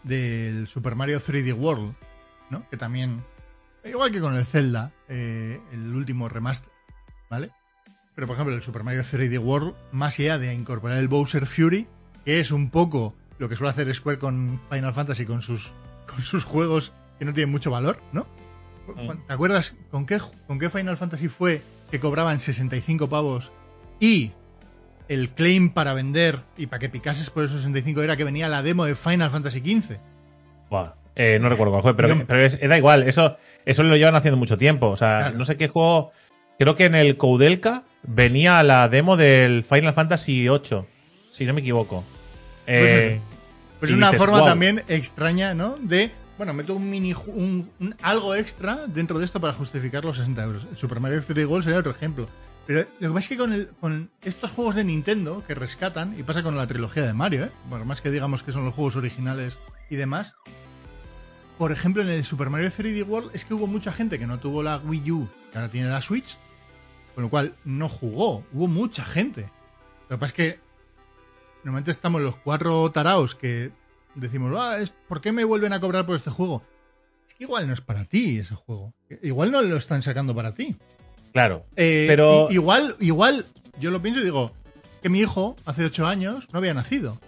[0.08, 1.94] del Super Mario 3D World,
[2.50, 2.68] ¿no?
[2.70, 3.24] Que también,
[3.84, 6.72] igual que con el Zelda, eh, el último remaster,
[7.30, 7.52] ¿vale?
[8.16, 11.88] Pero por ejemplo, el Super Mario 3D World, más allá de incorporar el Bowser Fury,
[12.26, 15.72] que es un poco lo que suele hacer Square con Final Fantasy, con sus,
[16.08, 18.28] con sus juegos que no tienen mucho valor, ¿no?
[19.28, 23.52] ¿Te acuerdas con qué, con qué Final Fantasy fue que cobraban 65 pavos
[24.00, 24.32] y
[25.10, 28.62] el claim para vender y para que picases por esos 65 era que venía la
[28.62, 29.98] demo de Final Fantasy XV?
[30.70, 34.38] Buah, eh, no recuerdo cuál fue, pero, es- da igual, eso, eso lo llevan haciendo
[34.38, 34.88] mucho tiempo.
[34.90, 35.38] O sea, Claro.
[35.38, 36.12] no sé qué juego.
[36.60, 40.86] Creo que en el Koudelka venía la demo del Final Fantasy VIII,
[41.32, 42.04] si no me equivoco.
[42.66, 43.20] Eh,
[43.80, 45.78] Pues es una dices, forma también extraña, ¿no?
[45.78, 50.18] De, bueno, meto un mini un, un- algo extra dentro de esto para justificar los
[50.18, 50.68] 60 euros.
[50.76, 52.28] Super Mario 3D World sería otro ejemplo.
[52.68, 56.44] Pero lo que pasa es que con, estos juegos de Nintendo que rescatan, y pasa
[56.44, 57.52] con la trilogía de Mario, ¿eh?
[57.70, 59.58] Por más que digamos que son los juegos originales
[59.90, 60.36] y demás.
[61.58, 64.38] Por ejemplo, en el Super Mario 3D World es que hubo mucha gente que no
[64.38, 66.38] tuvo la Wii U, que ahora tiene la Switch,
[67.16, 68.44] con lo cual no jugó.
[68.52, 69.50] Hubo mucha gente.
[70.10, 70.60] Lo que pasa es que
[71.64, 73.72] normalmente estamos los cuatro taraos que
[74.14, 74.78] decimos, ah,
[75.08, 76.64] ¿por qué me vuelven a cobrar por este juego?
[77.30, 78.94] Es que igual no es para ti ese juego.
[79.24, 80.76] Igual no lo están sacando para ti.
[81.34, 81.66] Claro.
[81.76, 83.46] Eh, Pero- igual, igual,
[83.80, 84.52] yo lo pienso y digo,
[85.02, 87.20] que mi hijo hace ocho años no había nacido.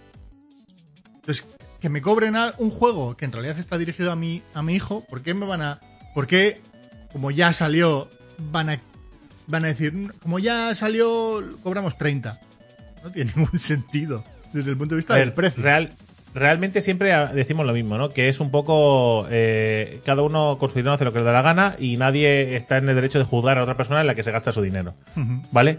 [1.16, 1.44] Entonces,
[1.80, 5.04] que me cobren un juego que en realidad está dirigido a mi, a mi hijo,
[5.08, 5.80] ¿por qué me van a.
[6.14, 6.60] ¿Por qué,
[7.12, 8.08] como ya salió,
[8.50, 8.80] van a,
[9.46, 12.38] van a decir, como ya salió, cobramos 30?
[13.04, 15.62] No tiene ningún sentido desde el punto de vista ver, del precio.
[15.62, 15.92] real-
[16.34, 18.08] realmente siempre decimos lo mismo, ¿no?
[18.10, 19.26] Que es un poco.
[19.30, 22.56] eh, cada uno con su dinero hace lo que le da la gana y nadie
[22.56, 24.62] está en el derecho de juzgar a otra persona en la que se gasta su
[24.62, 24.94] dinero.
[25.52, 25.78] ¿Vale?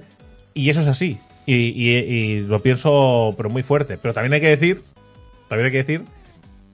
[0.54, 1.18] Y eso es así.
[1.46, 3.98] Y, y- y lo pienso, pero muy fuerte.
[3.98, 4.82] Pero también hay que decir,
[5.50, 6.04] también hay que decir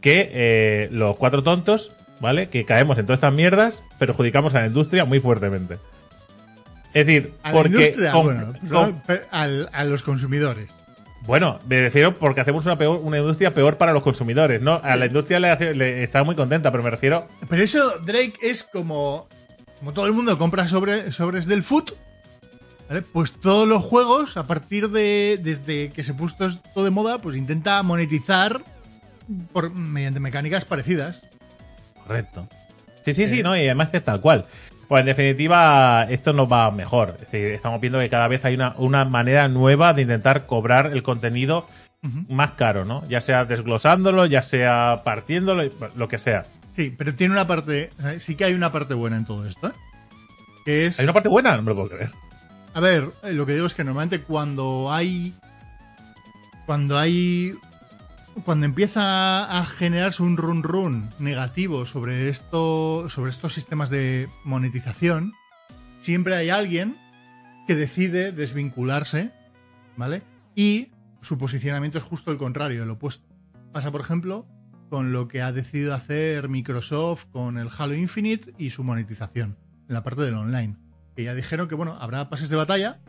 [0.02, 2.50] que eh, los cuatro tontos, ¿vale?
[2.50, 5.78] Que caemos en todas estas mierdas, perjudicamos a la industria muy fuertemente.
[6.94, 9.02] Es decir, A la industria, con- bueno, con-
[9.72, 10.70] a los consumidores.
[11.26, 14.80] Bueno, me refiero porque hacemos una, peor, una industria peor para los consumidores, ¿no?
[14.84, 17.28] A la industria le, hace- le está muy contenta, pero me refiero.
[17.50, 19.28] Pero eso, Drake, es como.
[19.80, 21.92] Como todo el mundo compra sobre, sobres del foot.
[22.90, 23.02] ¿vale?
[23.02, 25.40] Pues todos los juegos, a partir de.
[25.42, 28.62] Desde que se puso esto de moda, pues intenta monetizar
[29.52, 31.24] por, mediante mecánicas parecidas.
[32.06, 32.48] Correcto.
[33.04, 33.44] Sí, sí, sí, Eh.
[33.44, 34.46] no, y además es tal cual.
[34.88, 37.16] Pues en definitiva, esto nos va mejor.
[37.16, 40.88] Es decir, estamos viendo que cada vez hay una, una manera nueva de intentar cobrar
[40.94, 41.68] el contenido
[42.30, 43.08] más caro, ¿no?
[43.10, 46.46] Ya sea desglosándolo, ya sea partiéndolo, lo que sea.
[46.76, 47.90] Sí, pero tiene una parte.
[48.20, 49.68] sí que hay una parte buena en todo esto.
[49.68, 49.72] ¿eh?
[50.64, 51.00] Que es.
[51.00, 52.12] Hay una parte buena, no me lo puedo creer.
[52.74, 55.34] A ver, eh, lo que digo es que normalmente cuando hay.
[56.66, 57.54] Cuando hay.
[58.46, 63.10] Cuando empieza a generarse un run run negativo sobre esto.
[63.10, 65.34] sobre estos sistemas de monetización,
[66.02, 66.96] siempre hay alguien
[67.68, 69.32] que decide desvincularse,
[69.98, 70.24] ¿vale?
[70.56, 70.90] Y
[71.22, 73.28] su posicionamiento es justo el contrario, el opuesto.
[73.74, 74.48] Pasa, por ejemplo,
[74.90, 79.58] con lo que ha decidido hacer Microsoft con el Halo Infinite y su monetización,
[79.88, 80.78] en la parte del online
[81.18, 83.00] que ya dijeron que bueno, habrá pases de batalla,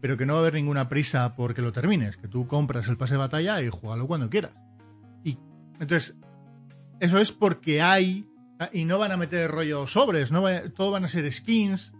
[0.00, 2.96] pero que no va a haber ninguna prisa porque lo termines, que tú compras el
[2.96, 4.52] pase de batalla y juégalo cuando quieras.
[5.80, 6.16] Entonces,
[7.00, 8.28] eso es porque hay
[8.72, 11.92] y no van a meter rollo sobres, no todo van a ser skins.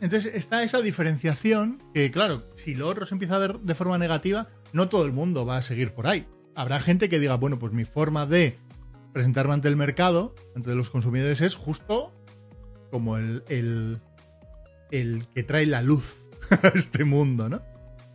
[0.00, 3.96] Entonces está esa diferenciación que claro, si lo otro se empieza a ver de forma
[3.96, 6.26] negativa, no todo el mundo va a seguir por ahí.
[6.54, 8.58] Habrá gente que diga, bueno, pues mi forma de
[9.12, 12.12] presentarme ante el mercado, ante los consumidores, es justo
[12.90, 14.00] como el, el,
[14.90, 16.20] el que trae la luz
[16.50, 17.62] a este mundo, ¿no?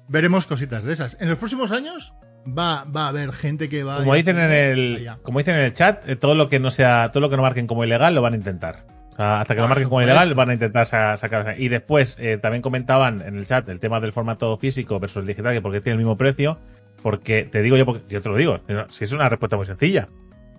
[0.07, 1.17] Veremos cositas de esas.
[1.19, 2.13] En los próximos años
[2.57, 5.17] va, va a haber gente que va Como a dicen en el, Allá.
[5.23, 7.41] como dicen en el chat, eh, todo lo que no sea, todo lo que no
[7.43, 8.85] marquen como ilegal lo van a intentar.
[9.09, 11.55] O sea, hasta que lo Por marquen como ilegal van a intentar sa- sacar.
[11.59, 15.27] Y después eh, también comentaban en el chat el tema del formato físico versus el
[15.27, 16.57] digital, que porque tiene el mismo precio.
[17.03, 20.09] Porque te digo yo, porque yo te lo digo, si es una respuesta muy sencilla.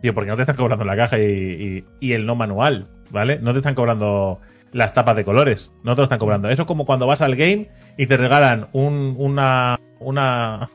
[0.01, 3.38] Tío, porque no te están cobrando la caja y, y- y el no manual, ¿vale?
[3.41, 4.41] No te están cobrando
[4.72, 6.49] las tapas de colores, no te lo están cobrando.
[6.49, 7.68] Eso es como cuando vas al game
[7.99, 10.70] y te regalan un, una, una,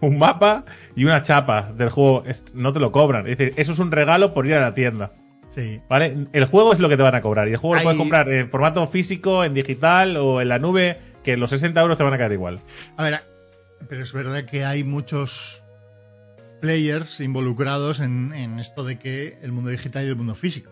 [0.00, 2.24] un mapa y una chapa del juego.
[2.54, 3.26] No te lo cobran.
[3.26, 5.12] Es decir, eso es un regalo por ir a la tienda,
[5.48, 5.80] Sí.
[5.88, 6.26] ¿vale?
[6.32, 8.30] El juego es lo que te van a cobrar y el juego lo puedes comprar
[8.30, 12.12] en formato físico, en digital o en la nube, que los 60 euros te van
[12.12, 12.60] a quedar igual.
[12.96, 13.20] A ver,
[13.88, 15.62] pero es verdad que hay muchos
[16.60, 20.70] players involucrados en, en esto de que el mundo digital y el mundo físico.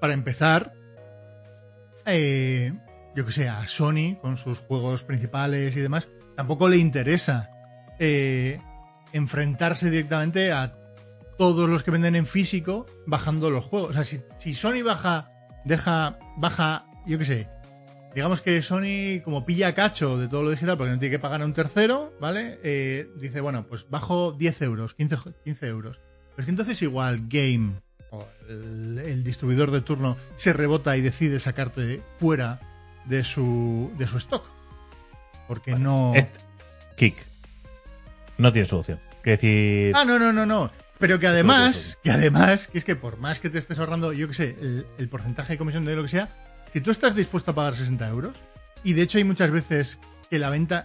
[0.00, 0.72] Para empezar,
[2.06, 2.72] eh,
[3.14, 7.50] yo que sé, a Sony con sus juegos principales y demás, tampoco le interesa
[7.98, 8.60] eh,
[9.12, 10.74] enfrentarse directamente a
[11.38, 13.90] todos los que venden en físico bajando los juegos.
[13.90, 15.30] O sea, si, si Sony baja,
[15.64, 17.48] deja, baja, yo qué sé,
[18.14, 21.42] digamos que Sony, como pilla cacho de todo lo digital, porque no tiene que pagar
[21.42, 22.58] a un tercero, ¿vale?
[22.62, 26.00] Eh, dice, bueno, pues bajo 10 euros, 15, 15 euros.
[26.30, 27.74] Pero es que entonces igual Game
[28.10, 32.60] o el, el distribuidor de turno se rebota y decide sacarte fuera
[33.04, 34.48] de su, de su stock.
[35.46, 36.14] Porque no...
[36.96, 37.16] Kick.
[38.38, 39.00] No tiene solución.
[39.24, 40.70] Es decir, Ah, no, no, no, no.
[40.98, 44.28] Pero que además, que además, que es que por más que te estés ahorrando, yo
[44.28, 46.28] que sé, el, el porcentaje de comisión de lo que sea,
[46.72, 48.36] si tú estás dispuesto a pagar 60 euros,
[48.82, 49.98] y de hecho hay muchas veces
[50.30, 50.84] que la venta,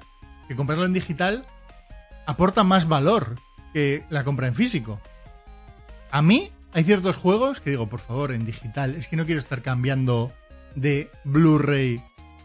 [0.50, 1.46] que comprarlo en digital,
[2.26, 3.36] aporta más valor
[3.74, 5.00] que la compra en físico.
[6.12, 9.40] A mí hay ciertos juegos que digo, por favor, en digital, es que no quiero
[9.40, 10.34] estar cambiando
[10.76, 12.02] de Blu-ray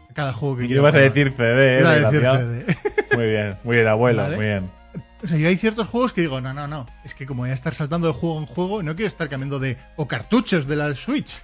[0.09, 0.83] a cada juego que ¿qué quiero.
[0.83, 1.13] vas a jugar.
[1.13, 1.79] decir CD?
[1.79, 2.21] eh, a decir?
[2.21, 2.77] CD.
[3.15, 4.35] Muy bien, muy bien, abuelo, Vale.
[4.37, 4.76] muy bien.
[5.23, 6.85] O sea, yo hay ciertos juegos que digo, no, no, no.
[7.03, 9.59] Es que como voy a estar saltando de juego en juego, no quiero estar cambiando
[9.59, 9.77] de.
[9.95, 11.41] o cartuchos de la Switch.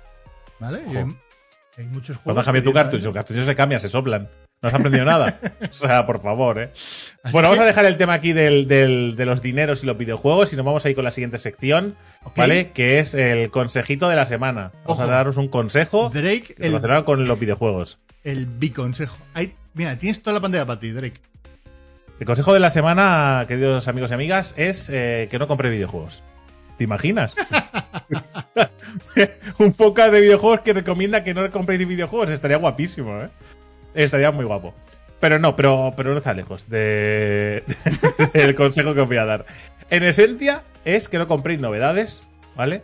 [0.60, 0.82] ¿Vale?
[0.88, 0.96] Hay,
[1.78, 2.24] hay muchos juegos.
[2.24, 4.30] Cuando cambia que tu cartucho, el cartucho se cambia, se soplan.
[4.62, 5.40] No has aprendido nada.
[5.72, 6.70] O sea, por favor, ¿eh?
[6.72, 9.98] Así Bueno, vamos a dejar el tema aquí del, del- de los dineros y los
[9.98, 11.96] videojuegos y nos vamos a ir con la siguiente sección.
[12.38, 12.72] ¿vale?
[12.72, 14.72] Que es el consejito de la semana.
[14.86, 15.02] Vamos Ojo.
[15.02, 17.98] a daros un consejo Drake, el, relacionado con los videojuegos.
[18.24, 19.18] el biconsejo.
[19.74, 21.20] Mira, tienes toda la pantalla para ti, Drake.
[22.20, 26.24] El consejo de la semana, queridos amigos y amigas, es eh, que no compre videojuegos.
[26.78, 27.36] ¿Te imaginas?
[29.58, 32.30] un podcast de videojuegos que recomienda que no compréis videojuegos.
[32.30, 33.30] Estaría guapísimo, ¿eh?
[33.96, 34.74] Estaría muy guapo.
[35.20, 37.64] Pero no, pero, pero no está lejos de,
[38.34, 39.46] del consejo que os voy a dar.
[39.90, 42.24] En esencia, es que no compréis novedades,
[42.56, 42.84] ¿vale?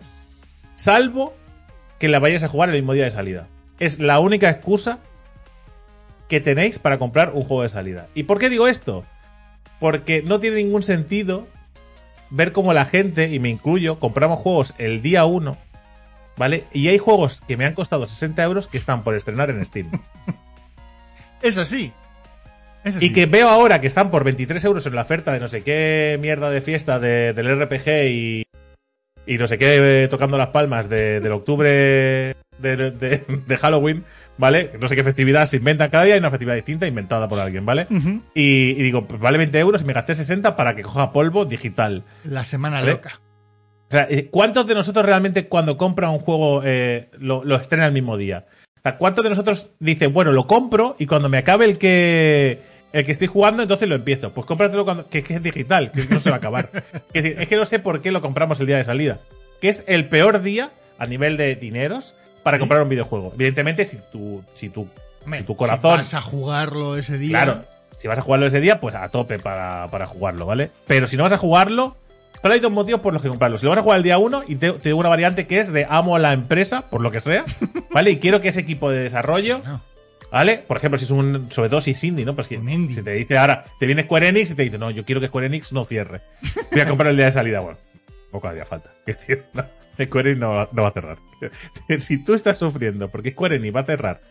[0.76, 1.36] Salvo
[2.00, 3.48] que la vayáis a jugar el mismo día de salida.
[3.80, 5.00] Es la única excusa
[6.28, 8.08] que tenéis para comprar un juego de salida.
[8.16, 9.06] ¿Y por qué digo esto?
[9.80, 11.48] Porque no tiene ningún sentido
[12.30, 15.58] ver cómo la gente, y me incluyo, compramos juegos el día 1,
[16.38, 16.66] ¿vale?
[16.74, 19.90] Y hay juegos que me han costado 60 euros que están por estrenar en Steam.
[21.42, 21.94] Es así.
[22.84, 23.06] Es así.
[23.06, 25.64] y que veo ahora que están por 23 euros en la oferta de no sé
[25.64, 28.44] qué mierda de fiesta de- del RPG y,
[29.26, 34.04] y no sé qué tocando las palmas de- del octubre de, de- de Halloween,
[34.38, 34.72] ¿vale?
[34.80, 37.66] No sé qué festividad se inventan cada día, hay una festividad distinta inventada por alguien,
[37.66, 37.88] ¿vale?
[38.34, 41.46] Y, y digo, pues vale 20 euros y me gasté 60 para que coja polvo
[41.46, 42.04] digital.
[42.24, 42.92] La semana ¿Vale?
[42.94, 43.20] loca.
[43.88, 47.88] O sea, eh, ¿cuántos de nosotros realmente cuando compra un juego eh, lo, lo estrena
[47.88, 48.46] el mismo día?
[48.78, 52.60] O sea, ¿cuántos de nosotros dicen, bueno, lo compro y cuando me acabe el que
[52.92, 54.32] el que estoy jugando, entonces lo empiezo?
[54.32, 56.70] Pues cómpratelo cuando, que, que es digital, que no se va a acabar.
[57.14, 59.20] es, decir, es que no sé por qué lo compramos el día de salida.
[59.60, 62.60] Que es el peor día a nivel de dineros para Sí.
[62.60, 63.32] comprar un videojuego.
[63.36, 64.88] Evidentemente, si tu, si tu,
[65.32, 67.30] si tu corazón Si vas a jugarlo ese día.
[67.44, 67.64] Claro,
[67.98, 70.72] si vas a jugarlo ese día, pues a tope para, para jugarlo, ¿vale?
[70.88, 71.96] Pero si no vas a jugarlo,
[72.42, 73.58] solo hay dos motivos por los que comprarlo.
[73.58, 75.60] Si lo vas a jugar el día uno, y te, te digo una variante que
[75.60, 77.46] es de amo a la empresa, por lo que sea,
[77.92, 78.12] ¿vale?
[78.12, 79.62] Y quiero que ese equipo de desarrollo.
[80.32, 80.60] ¿vale?
[80.60, 81.48] Por ejemplo, si es un.
[81.52, 82.36] Sobre todo si es indie, ¿no?
[82.36, 82.96] Pues que indie.
[82.96, 85.28] si te dice ahora, te viene Square Enix y te dice, no, yo quiero que
[85.28, 86.22] Square Enix no cierre.
[86.72, 87.80] Voy a comprar el día de salida, bueno,
[88.32, 88.92] poco haría falta.
[89.54, 89.66] No,
[90.06, 91.18] Square Enix no, va- no va a cerrar.
[92.00, 94.22] si tú estás sufriendo porque Square Enix va a cerrar,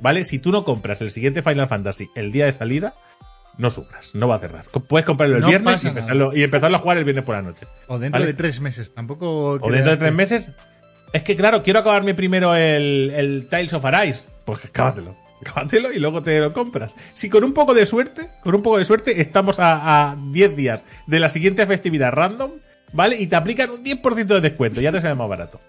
[0.00, 0.24] ¿vale?
[0.24, 2.94] Si tú no compras el siguiente Final Fantasy el día de salida,
[3.56, 4.64] no sufras, no va a cerrar.
[4.86, 7.42] Puedes comprarlo el No viernes y empezarlo, y empezarlo a jugar el viernes por la
[7.42, 7.66] noche.
[7.88, 8.32] O dentro Vale.
[8.32, 8.94] de tres meses.
[8.94, 9.52] Tampoco.
[9.60, 10.50] O dentro de tres meses.
[11.12, 14.28] Es que, claro, quiero acabarme primero el, el Tales of Arise.
[14.44, 15.16] Pues cábatelo.
[15.42, 16.94] Cábatelo y luego te lo compras.
[17.14, 20.54] Si con un poco de suerte, con un poco de suerte, estamos a, a 10
[20.56, 22.50] días de la siguiente festividad random,
[22.92, 23.16] ¿vale?
[23.20, 25.60] Y te aplican un 10% de descuento, ya te sale más barato.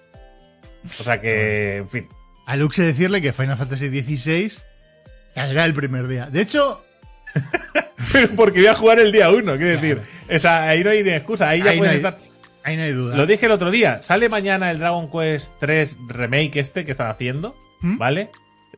[1.00, 2.08] O sea que, en fin.
[2.46, 4.52] A Luxe decirle que Final Fantasy XVI
[5.36, 6.26] Caerá el primer día.
[6.28, 6.84] De hecho,
[8.12, 9.82] Pero porque voy a jugar el día uno, quiero Claro.
[9.82, 10.02] decir.
[10.36, 12.18] O sea, ahí no hay ni excusa, ahí ya Ahí no puedes hay- estar.
[12.64, 13.16] ahí no hay duda.
[13.16, 17.08] Lo dije el otro día, sale mañana el Dragon Quest 3 Remake este que están
[17.12, 17.98] haciendo, ¿Mm?
[17.98, 18.30] ¿vale?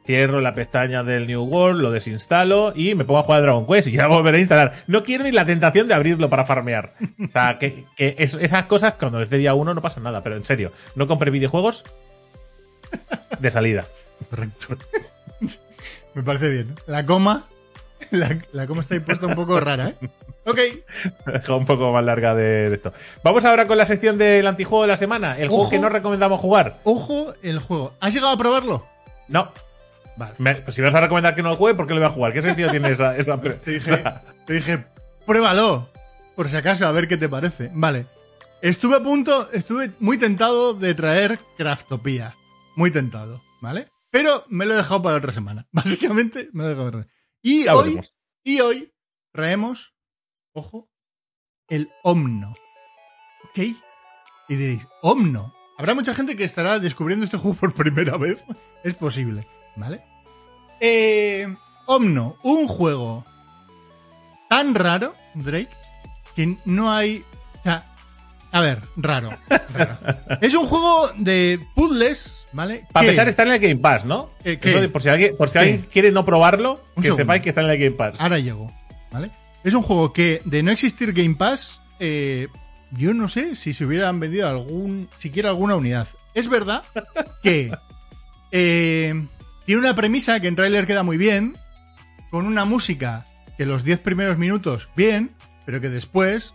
[0.06, 3.68] Cierro la pestaña del New World, lo desinstalo y me pongo a jugar al Dragon
[3.68, 4.74] Quest y ya volveré a instalar.
[4.88, 6.94] No quiero ni la tentación de abrirlo para farmear.
[7.24, 10.24] O sea, que, que es- esas cosas cuando es de día uno no pasa nada,
[10.24, 11.84] pero en serio, no compré videojuegos
[13.40, 13.86] de salida.
[14.30, 14.76] Correcto.
[16.16, 16.76] Me parece bien.
[16.88, 17.46] La coma.
[18.10, 19.96] La, la coma está ahí puesta un poco rara, ¿eh?
[20.46, 20.60] Ok.
[21.28, 22.92] Deja un poco más larga de, de esto.
[23.24, 26.42] Vamos ahora con la sección del antijuego de la semana, el juego que no recomendamos
[26.42, 26.80] jugar.
[26.84, 27.94] Ojo el juego.
[28.00, 28.86] ¿Has llegado a probarlo?
[29.28, 29.52] No,
[30.22, 30.36] Vale.
[30.38, 32.34] Me- si vas a recomendar que no lo juegue, ¿por qué lo voy a jugar?
[32.34, 34.86] ¿Qué sentido tiene esa, esa Te o dije, sea, te dije,
[35.26, 35.90] pruébalo.
[36.36, 37.72] Por si acaso, a ver qué te parece.
[37.74, 38.06] Vale.
[38.62, 42.36] Estuve a punto, estuve muy tentado de traer Craftopia.
[42.76, 43.88] Muy tentado, ¿vale?
[44.12, 45.68] Pero me lo he dejado para otra semana.
[45.72, 47.12] Básicamente, me lo he dejado para otra
[47.42, 48.14] Y ya hoy, veremos.
[48.44, 48.94] y hoy
[49.34, 49.96] traemos,
[50.54, 50.90] ojo,
[51.68, 52.54] el Omno.
[53.50, 53.58] ¿Ok?
[54.50, 55.54] Y diréis, Omno.
[55.78, 58.44] Habrá mucha gente que estará descubriendo este juego por primera vez.
[58.84, 60.04] Es posible, ¿vale?
[60.82, 61.48] Eh,
[61.86, 63.24] Omno, un juego
[64.50, 65.70] tan raro, Drake,
[66.36, 67.24] que no hay...
[67.60, 67.86] O sea,
[68.52, 69.30] a ver, raro.
[69.74, 69.98] raro.
[70.42, 72.86] es un juego de puzzles, ¿vale?
[72.92, 74.30] Para empezar, está en el Game Pass, ¿no?
[74.44, 75.60] De- por si alguien, por si ¿Qué?
[75.60, 77.24] alguien quiere no probarlo, Un que segundo.
[77.24, 78.20] sepáis que está en el Game Pass.
[78.20, 78.70] Ahora llego,
[79.12, 79.30] ¿vale?
[79.64, 82.48] Es un juego que, de no existir Game Pass, eh,
[82.92, 86.08] yo no sé si se hubieran vendido algún, siquiera alguna unidad.
[86.34, 86.84] Es verdad
[87.44, 87.72] que
[88.52, 89.28] eh,
[89.66, 91.58] tiene una premisa que en tráiler queda muy bien,
[92.30, 93.26] con una música
[93.58, 95.32] que los 10 primeros minutos, bien,
[95.66, 96.54] pero que después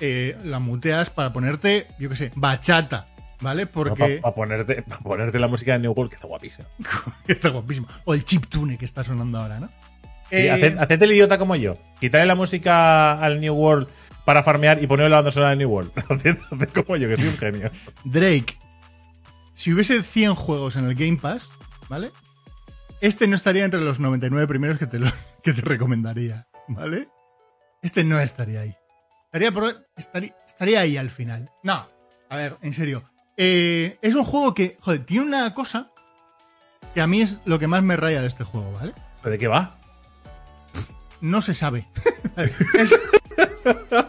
[0.00, 3.08] eh, la muteas para ponerte, yo qué sé, bachata,
[3.40, 3.66] ¿vale?
[3.66, 4.20] Para Porque...
[4.34, 6.68] ponerte, pa ponerte la música de New World, que está guapísima.
[7.26, 7.88] está guapísimo.
[8.04, 9.70] O el chiptune que está sonando ahora, ¿no?
[10.30, 11.76] Eh, haced, haced el idiota como yo.
[12.00, 13.88] Quitarle la música al New World
[14.24, 15.92] para farmear y ponerle la banda sonora de New World.
[16.10, 17.70] haced, haced como yo, que soy un genio.
[18.04, 18.58] Drake,
[19.54, 21.48] si hubiese 100 juegos en el Game Pass,
[21.88, 22.10] ¿vale?
[23.00, 25.10] Este no estaría entre los 99 primeros que te, lo-
[25.42, 27.08] que te recomendaría, ¿vale?
[27.82, 28.74] Este no estaría ahí.
[29.26, 31.50] Estaría, por- estaría, estaría ahí al final.
[31.62, 31.86] No,
[32.28, 33.04] a ver, en serio.
[33.36, 35.90] Eh, es un juego que, joder, tiene una cosa
[36.94, 38.94] que a mí es lo que más me raya de este juego, ¿vale?
[39.22, 39.76] ¿Pero de qué va?
[41.20, 41.86] no se sabe.
[42.36, 42.94] Es-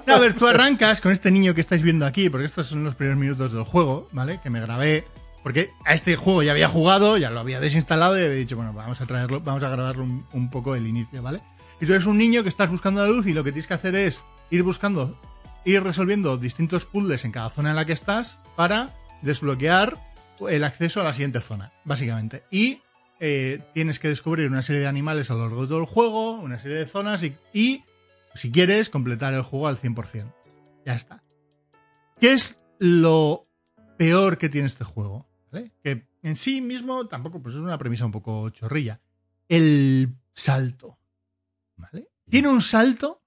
[0.07, 2.95] A ver, tú arrancas con este niño que estáis viendo aquí, porque estos son los
[2.95, 4.39] primeros minutos del juego, ¿vale?
[4.43, 5.05] Que me grabé.
[5.48, 8.74] Porque a este juego ya había jugado, ya lo había desinstalado y había dicho, bueno,
[8.74, 11.39] vamos a traerlo, vamos a grabarlo un, poco el inicio, ¿vale?
[11.80, 13.74] Y tú eres un niño que estás buscando la luz y lo que tienes que
[13.74, 15.18] hacer es ir buscando,
[15.64, 19.98] ir resolviendo distintos puzzles en cada zona en la que estás para desbloquear
[20.50, 22.43] el acceso a la siguiente zona, básicamente.
[22.52, 22.82] Y
[23.22, 26.32] eh, tienes que descubrir una serie de animales a lo largo de todo el juego,
[26.32, 27.86] una serie de zonas y, y,
[28.36, 30.26] si quieres, completar el juego al 100%.
[30.86, 31.24] Ya está.
[32.20, 33.43] ¿Qué es lo
[33.98, 35.26] peor que tiene este juego?
[35.58, 35.72] ¿Vale?
[35.84, 38.99] Que en sí mismo tampoco, pues es una premisa un poco chorrilla.
[39.49, 40.97] El salto.
[41.78, 42.08] ¿Vale?
[42.30, 43.22] Tiene un salto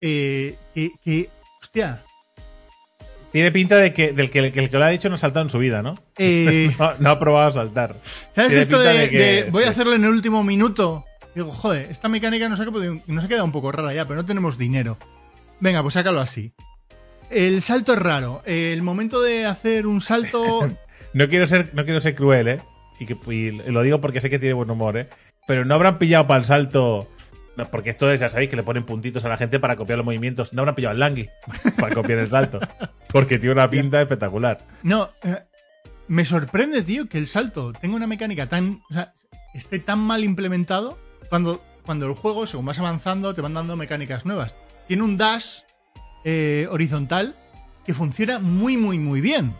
[0.00, 1.28] eh, que, que,
[1.62, 2.02] hostia,
[3.32, 5.18] Tiene pinta de que, del que, el que el que lo ha dicho no ha
[5.18, 5.94] saltado en su vida, ¿no?
[6.18, 7.96] eh, No, no ha probado a saltar.
[8.34, 11.04] ¿Sabes Tiene esto de, de que- de voy a hacerlo en el último minuto?
[11.34, 14.20] Digo, joder, esta mecánica nos ha, quedado- nos ha quedado un poco rara ya, pero
[14.20, 14.96] no tenemos dinero.
[15.60, 16.52] Venga, pues sácalo así.
[17.30, 18.42] El salto es raro.
[18.46, 20.70] El momento de hacer un salto.
[21.14, 22.60] No quiero ser, no quiero ser cruel, ¿eh?
[22.98, 25.08] Y, que, y lo digo porque sé que tiene buen humor, ¿eh?
[25.46, 27.08] Pero no habrán pillado para el salto.
[27.56, 29.98] No, porque esto es, ya sabéis, que le ponen puntitos a la gente para copiar
[29.98, 30.52] los movimientos.
[30.52, 31.30] No habrán pillado al Langui
[31.78, 32.58] para copiar el salto.
[33.08, 34.58] Porque tiene una pinta espectacular.
[34.82, 35.38] No, eh,
[36.08, 38.82] me sorprende, tío, que el salto tenga una mecánica tan.
[38.90, 39.14] O sea,
[39.54, 40.98] esté tan mal implementado
[41.28, 44.56] cuando, cuando el juego, según vas avanzando, te van dando mecánicas nuevas.
[44.88, 45.60] Tiene un dash
[46.24, 47.36] eh, horizontal
[47.86, 49.54] que funciona muy, muy, muy bien.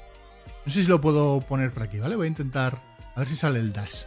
[0.66, 2.16] No sé si lo puedo poner por aquí, ¿vale?
[2.16, 2.78] Voy a intentar
[3.14, 4.04] a ver si sale el dash.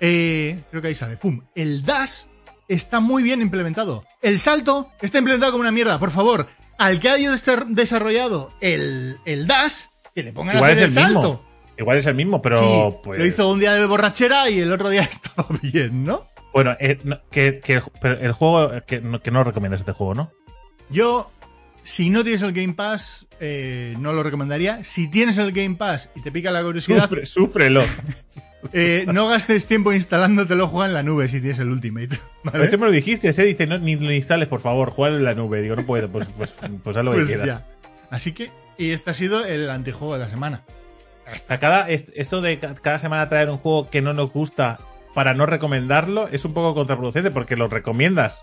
[0.00, 1.16] Eh, creo que ahí sale.
[1.16, 1.42] ¡Pum!
[1.54, 2.24] El dash
[2.68, 4.04] está muy bien implementado.
[4.20, 5.98] El salto está implementado como una mierda.
[5.98, 6.48] Por favor,
[6.78, 9.84] al que haya des- desarrollado el, el dash,
[10.14, 11.22] que le pongan a Igual hacer es el, el mismo.
[11.22, 11.44] salto.
[11.78, 13.18] Igual es el mismo, pero Sí, pues.
[13.20, 16.26] Lo hizo un día de borrachera y el otro día estaba bien, ¿no?
[16.52, 18.72] Bueno, eh, no, que, que el, pero el juego.
[18.86, 20.30] Que no, que no recomiendas este juego, ¿no?
[20.90, 21.30] Yo,
[21.82, 24.84] si no tienes el Game Pass, eh, no lo recomendaría.
[24.84, 27.82] Si tienes el Game Pass y te pica la curiosidad, Sufre, súfrelo.
[28.72, 32.16] eh, no gastes tiempo instalándotelo, juega en la nube si tienes el Ultimate.
[32.44, 32.64] ¿vale?
[32.64, 35.34] Este me lo dijiste, ese dice, no, ni lo instales, por favor, juega en la
[35.34, 35.60] nube.
[35.62, 37.46] Digo, no puedo, pues, pues, pues haz lo que Pues quieras.
[37.46, 37.66] ya.
[38.10, 40.62] Así que, y este ha sido el antijuego de la semana.
[41.48, 44.80] A cada, est- esto de ca- cada semana traer un juego que no nos gusta
[45.14, 48.42] para no recomendarlo es un poco contraproducente porque lo recomiendas.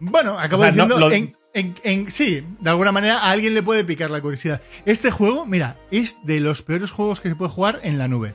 [0.00, 3.30] Bueno, acabo O sea, no, diciendo, lo- en, en- en- sí, de alguna manera a
[3.30, 4.60] alguien le puede picar la curiosidad.
[4.84, 8.34] Este juego, mira, es de los peores juegos que se puede jugar en la nube.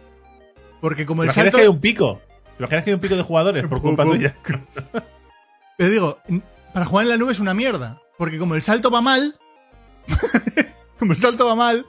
[0.81, 1.57] Porque como el salto...
[1.57, 2.21] que hay un pico.
[2.59, 4.35] Imaginas que hay un pico de jugadores por culpa tuya.
[5.77, 6.19] Pero digo,
[6.73, 7.99] para jugar en la nube es una mierda.
[8.17, 9.37] Porque como el salto va mal,
[10.99, 11.85] como el salto va mal,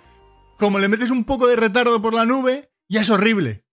[0.58, 3.64] como le metes un poco de retardo por la nube, ya es horrible.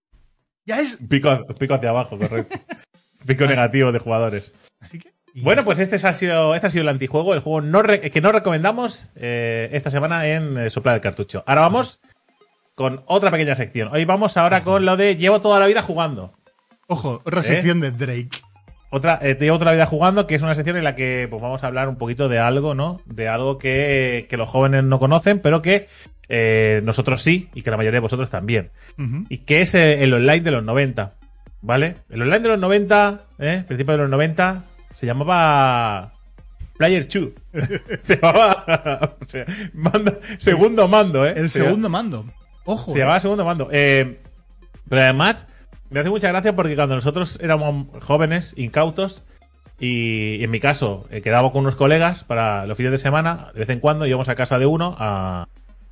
[0.66, 0.97] Ya es...
[1.10, 2.60] Pico, pico hacia abajo, correcto.
[3.26, 4.52] pico negativo de jugadores.
[4.80, 5.14] Así que...
[5.36, 8.22] Bueno, pues este ha sido, este ha sido el antijuego, el juego no re- que
[8.22, 11.44] no recomendamos eh, esta semana en eh, Soplar el Cartucho.
[11.48, 12.00] Ahora vamos
[12.76, 13.90] con otra pequeña sección.
[13.94, 16.34] Hoy vamos ahora con lo de llevo toda la vida jugando.
[16.88, 17.44] Ojo, otra ¿Eh?
[17.44, 18.40] sección de Drake.
[18.90, 21.28] Otra, eh, te llevo toda la vida jugando, que es una sección en la que
[21.30, 23.00] pues, vamos a hablar un poquito de algo, ¿no?
[23.06, 25.88] De algo que, que los jóvenes no conocen, pero que
[26.84, 28.72] nosotros sí, y que la mayoría de vosotros también.
[29.30, 31.14] Y que es el online de los 90,
[31.62, 31.96] ¿vale?
[32.10, 33.64] El online de los 90, ¿eh?
[33.68, 34.64] Principio de los 90,
[35.02, 36.14] se llamaba
[36.78, 37.30] Player 2.
[38.04, 39.16] se llamaba...
[39.20, 41.34] o sea, mando- segundo mando, ¿eh?
[41.36, 42.26] El Se- segundo mando.
[42.64, 42.91] Ojo.
[42.93, 43.02] se eh.
[43.02, 43.68] llamaba segundo mando.
[43.72, 44.20] Eh,
[44.88, 45.47] pero además,
[45.89, 49.24] me hace mucha gracia porque cuando nosotros éramos jóvenes, incautos,
[49.80, 53.47] y, y en mi caso, eh, quedábamos con unos colegas para los fines de semana,
[53.54, 55.47] de vez en cuando íbamos a casa de uno a,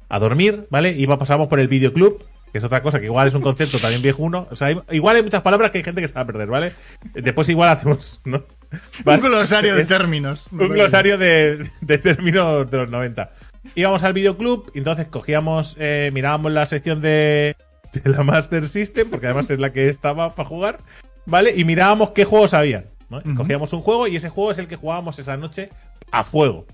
[0.07, 0.91] a dormir, ¿vale?
[0.91, 4.01] Y pasábamos por el videoclub, que es otra cosa que igual es un concepto también
[4.03, 4.47] viejuno.
[4.51, 6.73] O sea, igual hay muchas palabras que hay gente que se va a perder, ¿vale?
[7.15, 8.43] Después igual hacemos, ¿no?
[9.05, 10.47] Un glosario de términos.
[10.51, 13.31] un glosario de, de términos de los 90.
[13.75, 17.55] Íbamos al videoclub entonces cogíamos, eh, mirábamos la sección de,
[17.93, 20.79] de la Master System, porque además es la que estaba para jugar,
[21.25, 21.53] ¿vale?
[21.55, 22.85] Y mirábamos qué juegos habían.
[23.09, 23.21] ¿no?
[23.35, 25.69] Cogíamos un juego y ese juego es el que jugábamos esa noche
[26.11, 26.65] a fuego,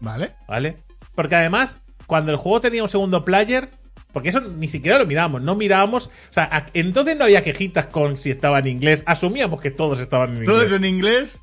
[0.00, 0.32] Vale.
[0.48, 0.76] ¿vale?
[1.14, 3.70] Porque además, cuando el juego tenía un segundo player,
[4.12, 8.16] porque eso ni siquiera lo mirábamos, no mirábamos, o sea, entonces no había quejitas con
[8.18, 10.48] si estaba en inglés, asumíamos que todos estaban en inglés.
[10.50, 11.40] Todo eso en inglés.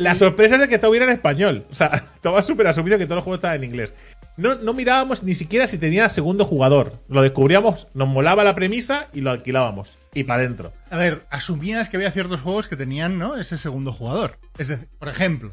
[0.00, 1.66] La sorpresa es de que todo hubiera en español.
[1.70, 3.92] O sea, estaba súper asumido que todos los juegos estaban en inglés.
[4.38, 6.98] No, no mirábamos ni siquiera si tenía segundo jugador.
[7.08, 9.98] Lo descubríamos, nos molaba la premisa y lo alquilábamos.
[10.14, 10.72] Y para adentro.
[10.88, 13.36] A ver, asumías que había ciertos juegos que tenían, ¿no?
[13.36, 14.38] Ese segundo jugador.
[14.56, 15.50] Es decir, por ejemplo,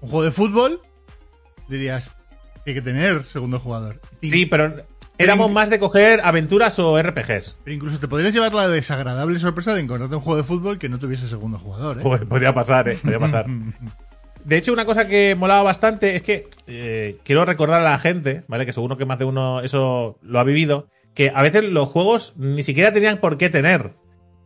[0.00, 0.80] un juego de fútbol,
[1.68, 2.14] dirías
[2.64, 4.00] hay que tener segundo jugador.
[4.22, 4.86] Sí, pero
[5.18, 7.56] éramos más de coger aventuras o RPGs.
[7.64, 10.88] Pero incluso te podrías llevar la desagradable sorpresa de encontrarte un juego de fútbol que
[10.88, 12.02] no tuviese segundo jugador, ¿eh?
[12.02, 12.98] Pues podría pasar, ¿eh?
[13.02, 13.46] Podría pasar.
[14.44, 18.44] De hecho, una cosa que molaba bastante es que eh, quiero recordar a la gente,
[18.48, 18.64] ¿vale?
[18.64, 22.32] Que seguro que más de uno eso lo ha vivido, que a veces los juegos
[22.36, 23.92] ni siquiera tenían por qué tener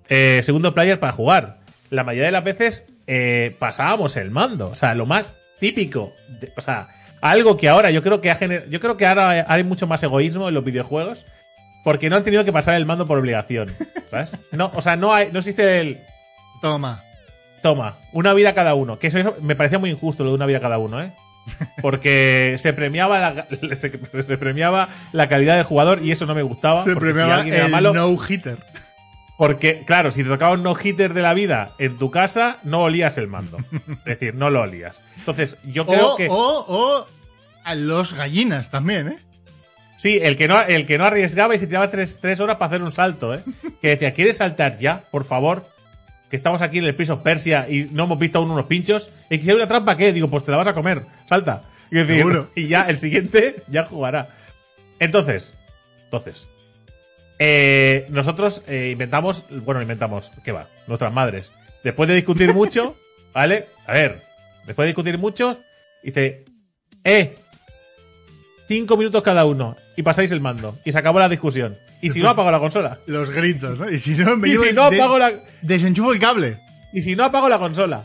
[0.09, 1.61] eh, segundo player para jugar.
[1.91, 4.71] La mayoría de las veces eh, pasábamos el mando.
[4.71, 6.13] O sea, lo más típico.
[6.41, 6.89] de- o sea,
[7.23, 10.03] algo que ahora yo creo que ha gener- yo creo que ahora hay mucho más
[10.03, 11.25] egoísmo en los videojuegos
[11.85, 13.75] porque no han tenido que pasar el mando por obligación.
[14.11, 14.33] ¿Sabes?
[14.51, 15.99] No, o sea, no hay, no existe el
[16.61, 17.03] Toma.
[17.63, 18.99] Toma, una vida cada uno.
[18.99, 21.11] Que eso, eso me parecía muy injusto lo de una vida cada uno, ¿eh?
[21.81, 23.47] Porque se premiaba la,
[23.77, 26.85] se, se premiaba la calidad del jugador y eso no me gustaba.
[26.85, 28.59] Se si premiaba el malo, no-hitter.
[29.43, 33.19] Porque, claro, si te tocaba un no-hitter de la vida en tu casa, no olías
[33.19, 33.59] el mando.
[33.89, 35.03] Es decir, no lo olías.
[35.19, 36.29] Entonces, yo creo O, que.
[36.31, 37.07] o, o
[37.65, 39.19] a los gallinas también, ¿eh?
[39.97, 42.69] Sí, el que no, el que no arriesgaba y se tiraba tres, tres horas para
[42.69, 43.43] hacer un salto, ¿eh?
[43.83, 45.67] Que decía, ¿quieres saltar ya, por favor?
[46.31, 49.11] Que estamos aquí en el piso Persia y no hemos visto aún unos pinchos.
[49.29, 50.13] Y que si hay una trampa, ¿qué?
[50.13, 51.03] Digo, pues te la vas a comer.
[51.29, 51.65] Salta.
[51.91, 52.49] Y, decir, Seguro.
[52.55, 54.29] y ya, el siguiente ya jugará.
[55.01, 55.53] Entonces,
[56.05, 56.47] entonces.
[57.45, 60.69] Eh, nosotros eh, inventamos, bueno, inventamos, ¿qué va?
[60.87, 61.51] Nuestras madres.
[61.83, 62.95] Después de discutir mucho,
[63.35, 63.67] ¿vale?
[63.85, 64.23] A ver,
[64.65, 65.59] después de discutir mucho,
[66.05, 66.45] dice,
[67.03, 67.35] eh,
[68.69, 70.79] cinco minutos cada uno y pasáis el mando.
[70.85, 71.77] Y se acabó la discusión.
[72.01, 73.01] Y si no, apago la consola.
[73.07, 73.91] Los gritos, ¿no?
[73.91, 75.33] Y si no, me Y llevo si no, apago la,
[75.63, 76.59] desenchufo el cable.
[76.93, 78.05] y si no, apago la consola.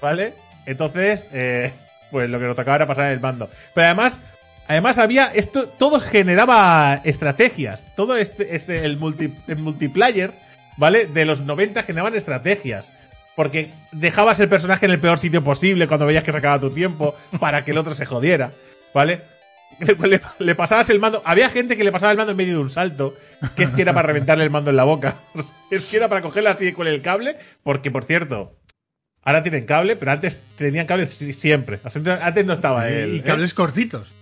[0.00, 0.32] ¿Vale?
[0.64, 1.72] Entonces, eh,
[2.12, 3.50] pues lo que nos tocaba era pasar el mando.
[3.74, 4.20] Pero además,
[4.68, 7.86] además había esto, todo generaba estrategias.
[7.96, 10.32] Todo este, este el, multi, el multiplayer,
[10.76, 11.06] ¿vale?
[11.06, 12.92] De los 90 generaban estrategias.
[13.34, 16.70] Porque dejabas el personaje en el peor sitio posible cuando veías que se acababa tu
[16.70, 18.50] tiempo para que el otro se jodiera,
[18.94, 19.20] ¿vale?
[19.78, 21.20] Le, le- le pasabas el mando.
[21.24, 23.14] Había gente que le pasaba el mando en medio de un salto,
[23.56, 25.16] que es que era para reventarle el mando en la boca.
[25.70, 28.54] Es que era para cogerla así con el cable, porque por cierto,
[29.22, 31.80] ahora tienen cable, pero antes tenían cable si- siempre.
[32.22, 33.22] Antes no estaba el, y ¿eh?
[33.22, 34.12] cables cortitos.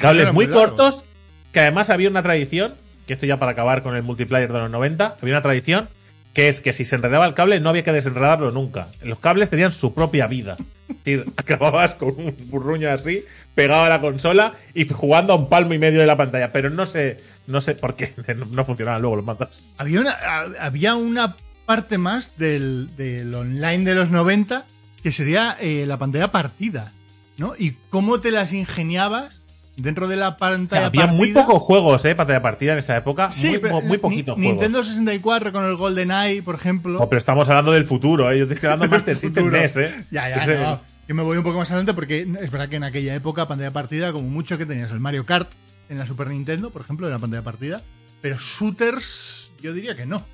[0.00, 1.04] Cables, muy cortos,
[1.52, 2.74] que además había una tradición,
[3.06, 5.88] que esto ya para acabar con el multiplayer de los 90, había una tradición
[6.34, 8.88] que es que si se enredaba el cable no había que desenredarlo nunca.
[9.02, 10.56] Los cables tenían su propia vida.
[10.88, 13.24] Es decir, acababas con un burruño así,
[13.54, 16.52] pegado a la consola y jugando a un palmo y medio de la pantalla.
[16.52, 18.12] Pero no sé, no sé por qué
[18.50, 19.64] no, funcionaban luego los mandos.
[19.78, 20.16] Había una,
[20.60, 24.66] había una parte más del, del online de los 90,
[25.02, 26.92] que sería eh, la pantalla partida,
[27.38, 27.54] ¿no?
[27.56, 29.43] Y cómo te las ingeniabas
[29.76, 31.16] dentro de la pantalla Había partida.
[31.16, 32.14] muy pocos juegos, ¿eh?
[32.14, 33.32] Pantalla partida en esa época.
[33.32, 34.52] Sí, muy, pero muy poquitos juegos.
[34.52, 36.98] Nintendo 64 con el GoldenEye, por ejemplo.
[36.98, 38.38] No, pero estamos hablando del futuro, ¿eh?
[38.38, 39.50] Yo estoy hablando Master System.
[39.50, 39.94] NES, ¿eh?
[40.10, 40.80] Ya, ya, Ese- no.
[41.06, 43.70] Yo me voy un poco más adelante porque es verdad que en aquella época, pantalla
[43.72, 45.50] partida, como mucho que tenías el Mario Kart
[45.90, 47.82] en la Super Nintendo, por ejemplo, en la pantalla partida.
[48.22, 50.24] Pero shooters, yo diría que no.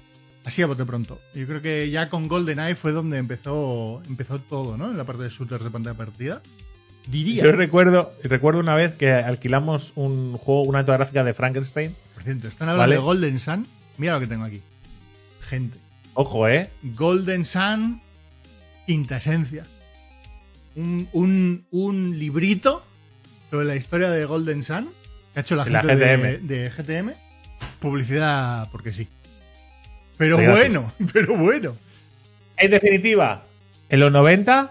[0.44, 1.18] Así a bote pronto.
[1.34, 4.90] Yo creo que ya con GoldenEye fue donde empezó, empezó todo, ¿no?
[4.90, 6.40] En la parte de shooters de pantalla partida.
[7.06, 7.44] Diría.
[7.44, 11.94] Yo recuerdo, recuerdo una vez que alquilamos un juego, una gráfica de Frankenstein.
[12.14, 12.94] Por cierto, están hablando Vale.
[12.96, 13.66] de Golden Sun.
[13.98, 14.60] Mira lo que tengo aquí.
[15.42, 15.78] Gente.
[16.14, 16.70] Ojo, ¿eh?
[16.82, 18.00] Golden Sun,
[18.86, 19.64] quinta esencia.
[20.76, 22.84] Un, un, un librito
[23.50, 24.90] sobre la historia de Golden Sun
[25.32, 26.46] que ha hecho la De la gente de, GTM.
[26.46, 27.10] de GTM.
[27.80, 29.08] Publicidad porque sí.
[30.16, 31.74] Pero Sí, bueno, pero bueno.
[32.56, 33.44] En definitiva,
[33.88, 34.70] en los 90,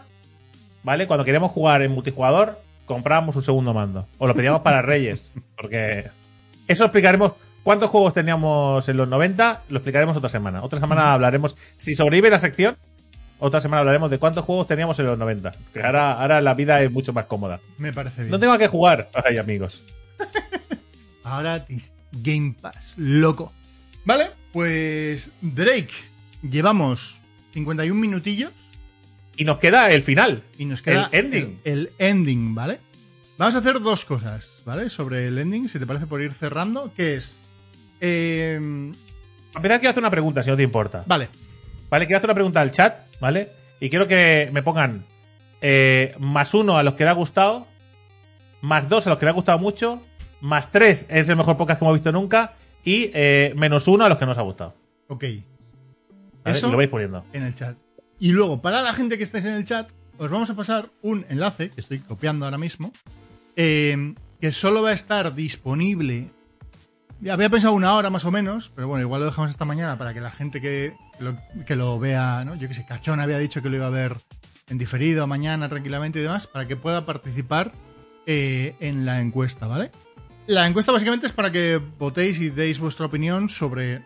[0.84, 1.08] ¿vale?
[1.08, 4.08] Cuando queríamos jugar en multijugador, comprábamos un segundo mando.
[4.18, 5.30] O lo pedíamos para Reyes.
[5.58, 6.08] Porque
[6.68, 7.34] eso explicaremos.
[7.64, 9.64] ¿Cuántos juegos teníamos en los 90?
[9.70, 10.64] Lo explicaremos otra semana.
[10.64, 11.56] Otra semana hablaremos.
[11.78, 12.78] Si sobrevive la sección,
[13.38, 15.52] otra semana hablaremos de cuántos juegos teníamos en los 90.
[15.74, 17.60] Que ahora, ahora la vida es mucho más cómoda.
[17.78, 18.32] Me parece bien.
[18.32, 19.10] No tengo a qué jugar.
[19.26, 19.84] Ay, amigos.
[21.24, 23.54] Ahora tis- Game Pass, loco.
[24.06, 25.92] Vale, pues Drake,
[26.42, 27.20] llevamos
[27.54, 28.52] 51 minutillos
[29.40, 30.44] Y nos queda el final.
[30.58, 31.60] y nos queda El ending.
[31.64, 32.80] El, el ending, ¿vale?
[33.38, 34.90] Vamos a hacer dos cosas, ¿vale?
[34.90, 37.40] Sobre el ending, si te parece por ir cerrando, que es...
[38.02, 38.60] eh,
[39.54, 41.04] A empezar, quiero hacer una pregunta, si no te importa.
[41.08, 41.30] vale,
[41.90, 43.50] Vale, quiero hacer una pregunta al chat, ¿vale?
[43.80, 45.06] Y quiero que me pongan
[45.62, 47.66] eh, más uno a los que le ha gustado,
[48.62, 50.04] más dos a los que le ha gustado mucho,
[50.42, 54.10] más tres es el mejor podcast que hemos visto nunca, y eh, menos uno a
[54.10, 54.76] los que no os ha gustado.
[55.08, 55.24] ok.
[56.44, 56.58] ¿vale?
[56.58, 57.24] Eso Lo vais poniendo.
[57.34, 57.78] en el chat.
[58.20, 61.26] Y luego, para la gente que estáis en el chat, os vamos a pasar un
[61.30, 62.92] enlace, que estoy copiando ahora mismo,
[63.56, 66.30] eh, que solo va a estar disponible.
[67.30, 70.14] Había pensado una hora más o menos, pero bueno, igual lo dejamos esta mañana para
[70.14, 72.56] que la gente que lo, que lo vea, ¿no?
[72.56, 74.18] Yo que sé, Cachón había dicho que lo iba a ver
[74.70, 77.72] en diferido mañana tranquilamente y demás, para que pueda participar
[78.26, 79.92] eh, en la encuesta, ¿vale?
[80.48, 84.02] La encuesta básicamente es para que votéis y deis vuestra opinión sobre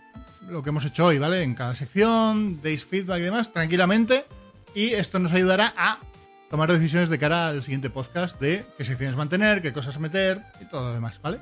[0.49, 1.43] lo que hemos hecho hoy, ¿vale?
[1.43, 4.25] En cada sección, deis feedback y demás, tranquilamente.
[4.75, 5.99] Y esto nos ayudará a
[6.49, 10.65] tomar decisiones de cara al siguiente podcast de qué secciones mantener, qué cosas meter y
[10.65, 11.39] todo lo demás, ¿vale?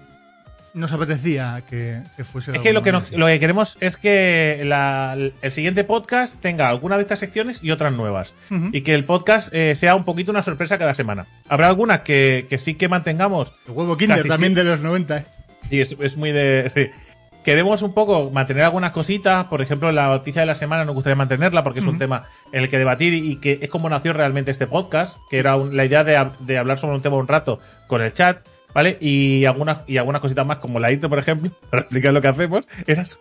[0.74, 3.97] Nos apetecía que, que fuese de Es que lo que, nos- lo que queremos es
[3.97, 8.34] que la- el siguiente podcast tenga alguna de estas secciones y otras nuevas.
[8.49, 8.70] Ujú.
[8.72, 11.26] Y que el podcast eh, sea un poquito una sorpresa cada semana.
[11.49, 14.56] Habrá algunas que, que sí que mantengamos El huevo Kinder también sí.
[14.56, 15.26] de los 90, ¿eh?
[15.70, 16.72] Y es, es muy de.
[16.74, 17.01] sí.
[17.44, 19.46] Queremos un poco mantener algunas cositas.
[19.48, 22.64] Por ejemplo, la noticia de la semana nos gustaría mantenerla porque es un tema en
[22.64, 25.84] el que debatir y que es como nació realmente este podcast, que era un- la
[25.86, 28.46] idea de, hab- de hablar sobre un tema un rato con el chat.
[28.74, 28.98] ¿Vale?
[29.02, 32.28] Y algunas, y algunas cositas más, como la intro, por ejemplo, para explicar lo que
[32.30, 32.66] hacemos.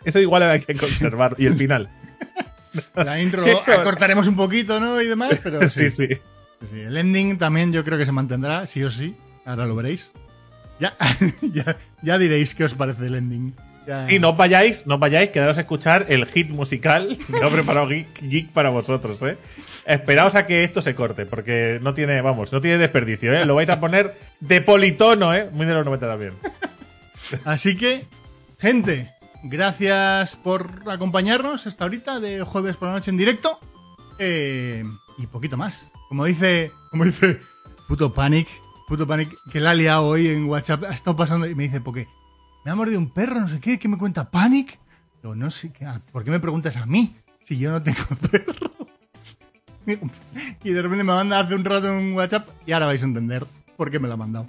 [0.04, 1.34] Eso igual hay que conservar.
[1.38, 1.88] Y el final.
[2.94, 3.42] La intro
[3.84, 5.00] cortaremos un poquito, ¿no?
[5.02, 6.14] Y demás, pero sí, sí, sí.
[6.70, 6.80] sí.
[6.82, 9.16] El ending también yo creo que se mantendrá, sí o sí.
[9.44, 10.12] Ahora lo veréis.
[10.78, 10.94] Ya,
[11.52, 13.52] ya, ya diréis qué os parece el ending.
[13.90, 17.44] Ya- Sí, no os vayáis, no os vayáis, quedaros a escuchar el hit musical que
[17.44, 19.36] ha preparado Geek, Geek para vosotros, ¿eh?
[19.86, 23.44] Esperaos a que esto se corte, porque no tiene, vamos, no tiene desperdicio, ¿eh?
[23.44, 25.48] Lo vais a poner de politono, ¿eh?
[25.52, 26.34] Muy de los 90 también.
[27.44, 28.04] Así que,
[28.58, 29.10] gente,
[29.42, 33.58] gracias por acompañarnos esta horita de jueves por la noche en directo.
[34.18, 34.84] Eh,
[35.18, 35.90] y poquito más.
[36.08, 37.40] Como dice, como dice
[37.88, 38.48] puto Panic,
[38.88, 41.80] puto Panic, que la ha liado hoy en WhatsApp, ha estado pasando y me dice,
[41.80, 42.06] ¿por qué?
[42.64, 44.78] Me ha mordido un perro, no sé qué, ¿qué me cuenta Panic?
[45.22, 47.14] Digo, no sé, ¿qué- ¿por qué me preguntas a mí?
[47.46, 47.98] Si yo no tengo
[48.30, 48.70] perro.
[50.62, 53.44] Y de repente me manda hace un rato un WhatsApp y ahora vais a entender
[53.76, 54.46] por qué me lo ha mandado.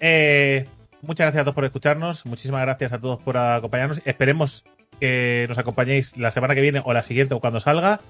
[0.00, 0.66] Eh,
[1.02, 4.00] muchas gracias a todos por escucharnos, muchísimas gracias a todos por acompañarnos.
[4.04, 4.64] Esperemos
[5.00, 8.00] que nos acompañéis la semana que viene o la siguiente o cuando salga.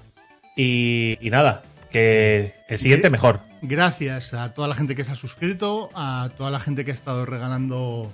[0.55, 3.41] Y, y nada, que el siguiente mejor.
[3.61, 6.93] Gracias a toda la gente que se ha suscrito, a toda la gente que ha
[6.93, 8.11] estado regalando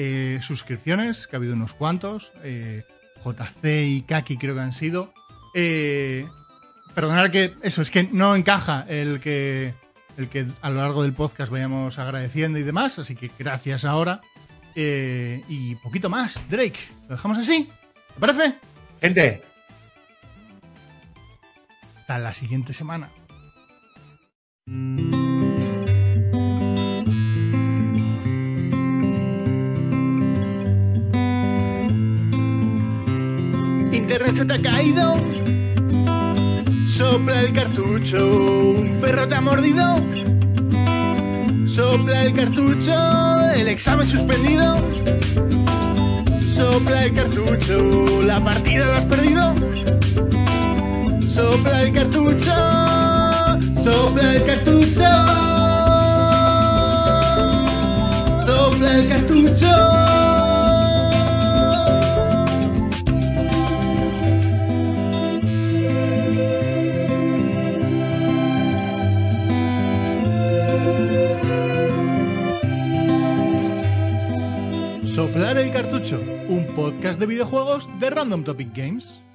[0.00, 2.32] eh, suscripciones, que ha habido unos cuantos.
[2.44, 2.84] eh,
[3.24, 5.12] JC y Kaki creo que han sido.
[5.54, 6.24] Eh,
[6.94, 9.74] perdonad que eso, es que no encaja el que,
[10.16, 14.20] el que a lo largo del podcast vayamos agradeciendo y demás, así que gracias ahora.
[14.76, 16.78] Eh, y poquito más, Drake.
[17.08, 17.68] ¿Lo dejamos así?
[18.14, 18.54] ¿Te parece?
[19.00, 19.42] Gente,
[21.96, 23.08] Hasta la siguiente semana.
[34.10, 35.16] Internet se te ha caído.
[36.88, 38.16] Sopla el cartucho,
[38.78, 39.96] un perro te ha mordido.
[41.66, 42.94] Sopla el cartucho,
[43.54, 44.78] el examen suspendido.
[46.56, 49.54] Sopla el cartucho, la partida la has perdido.
[51.30, 52.54] Sopla el cartucho,
[53.84, 55.10] sopla el cartucho.
[58.46, 60.17] Sopla el cartucho.
[76.78, 79.27] Podcast de videojuegos de Random Topic Games.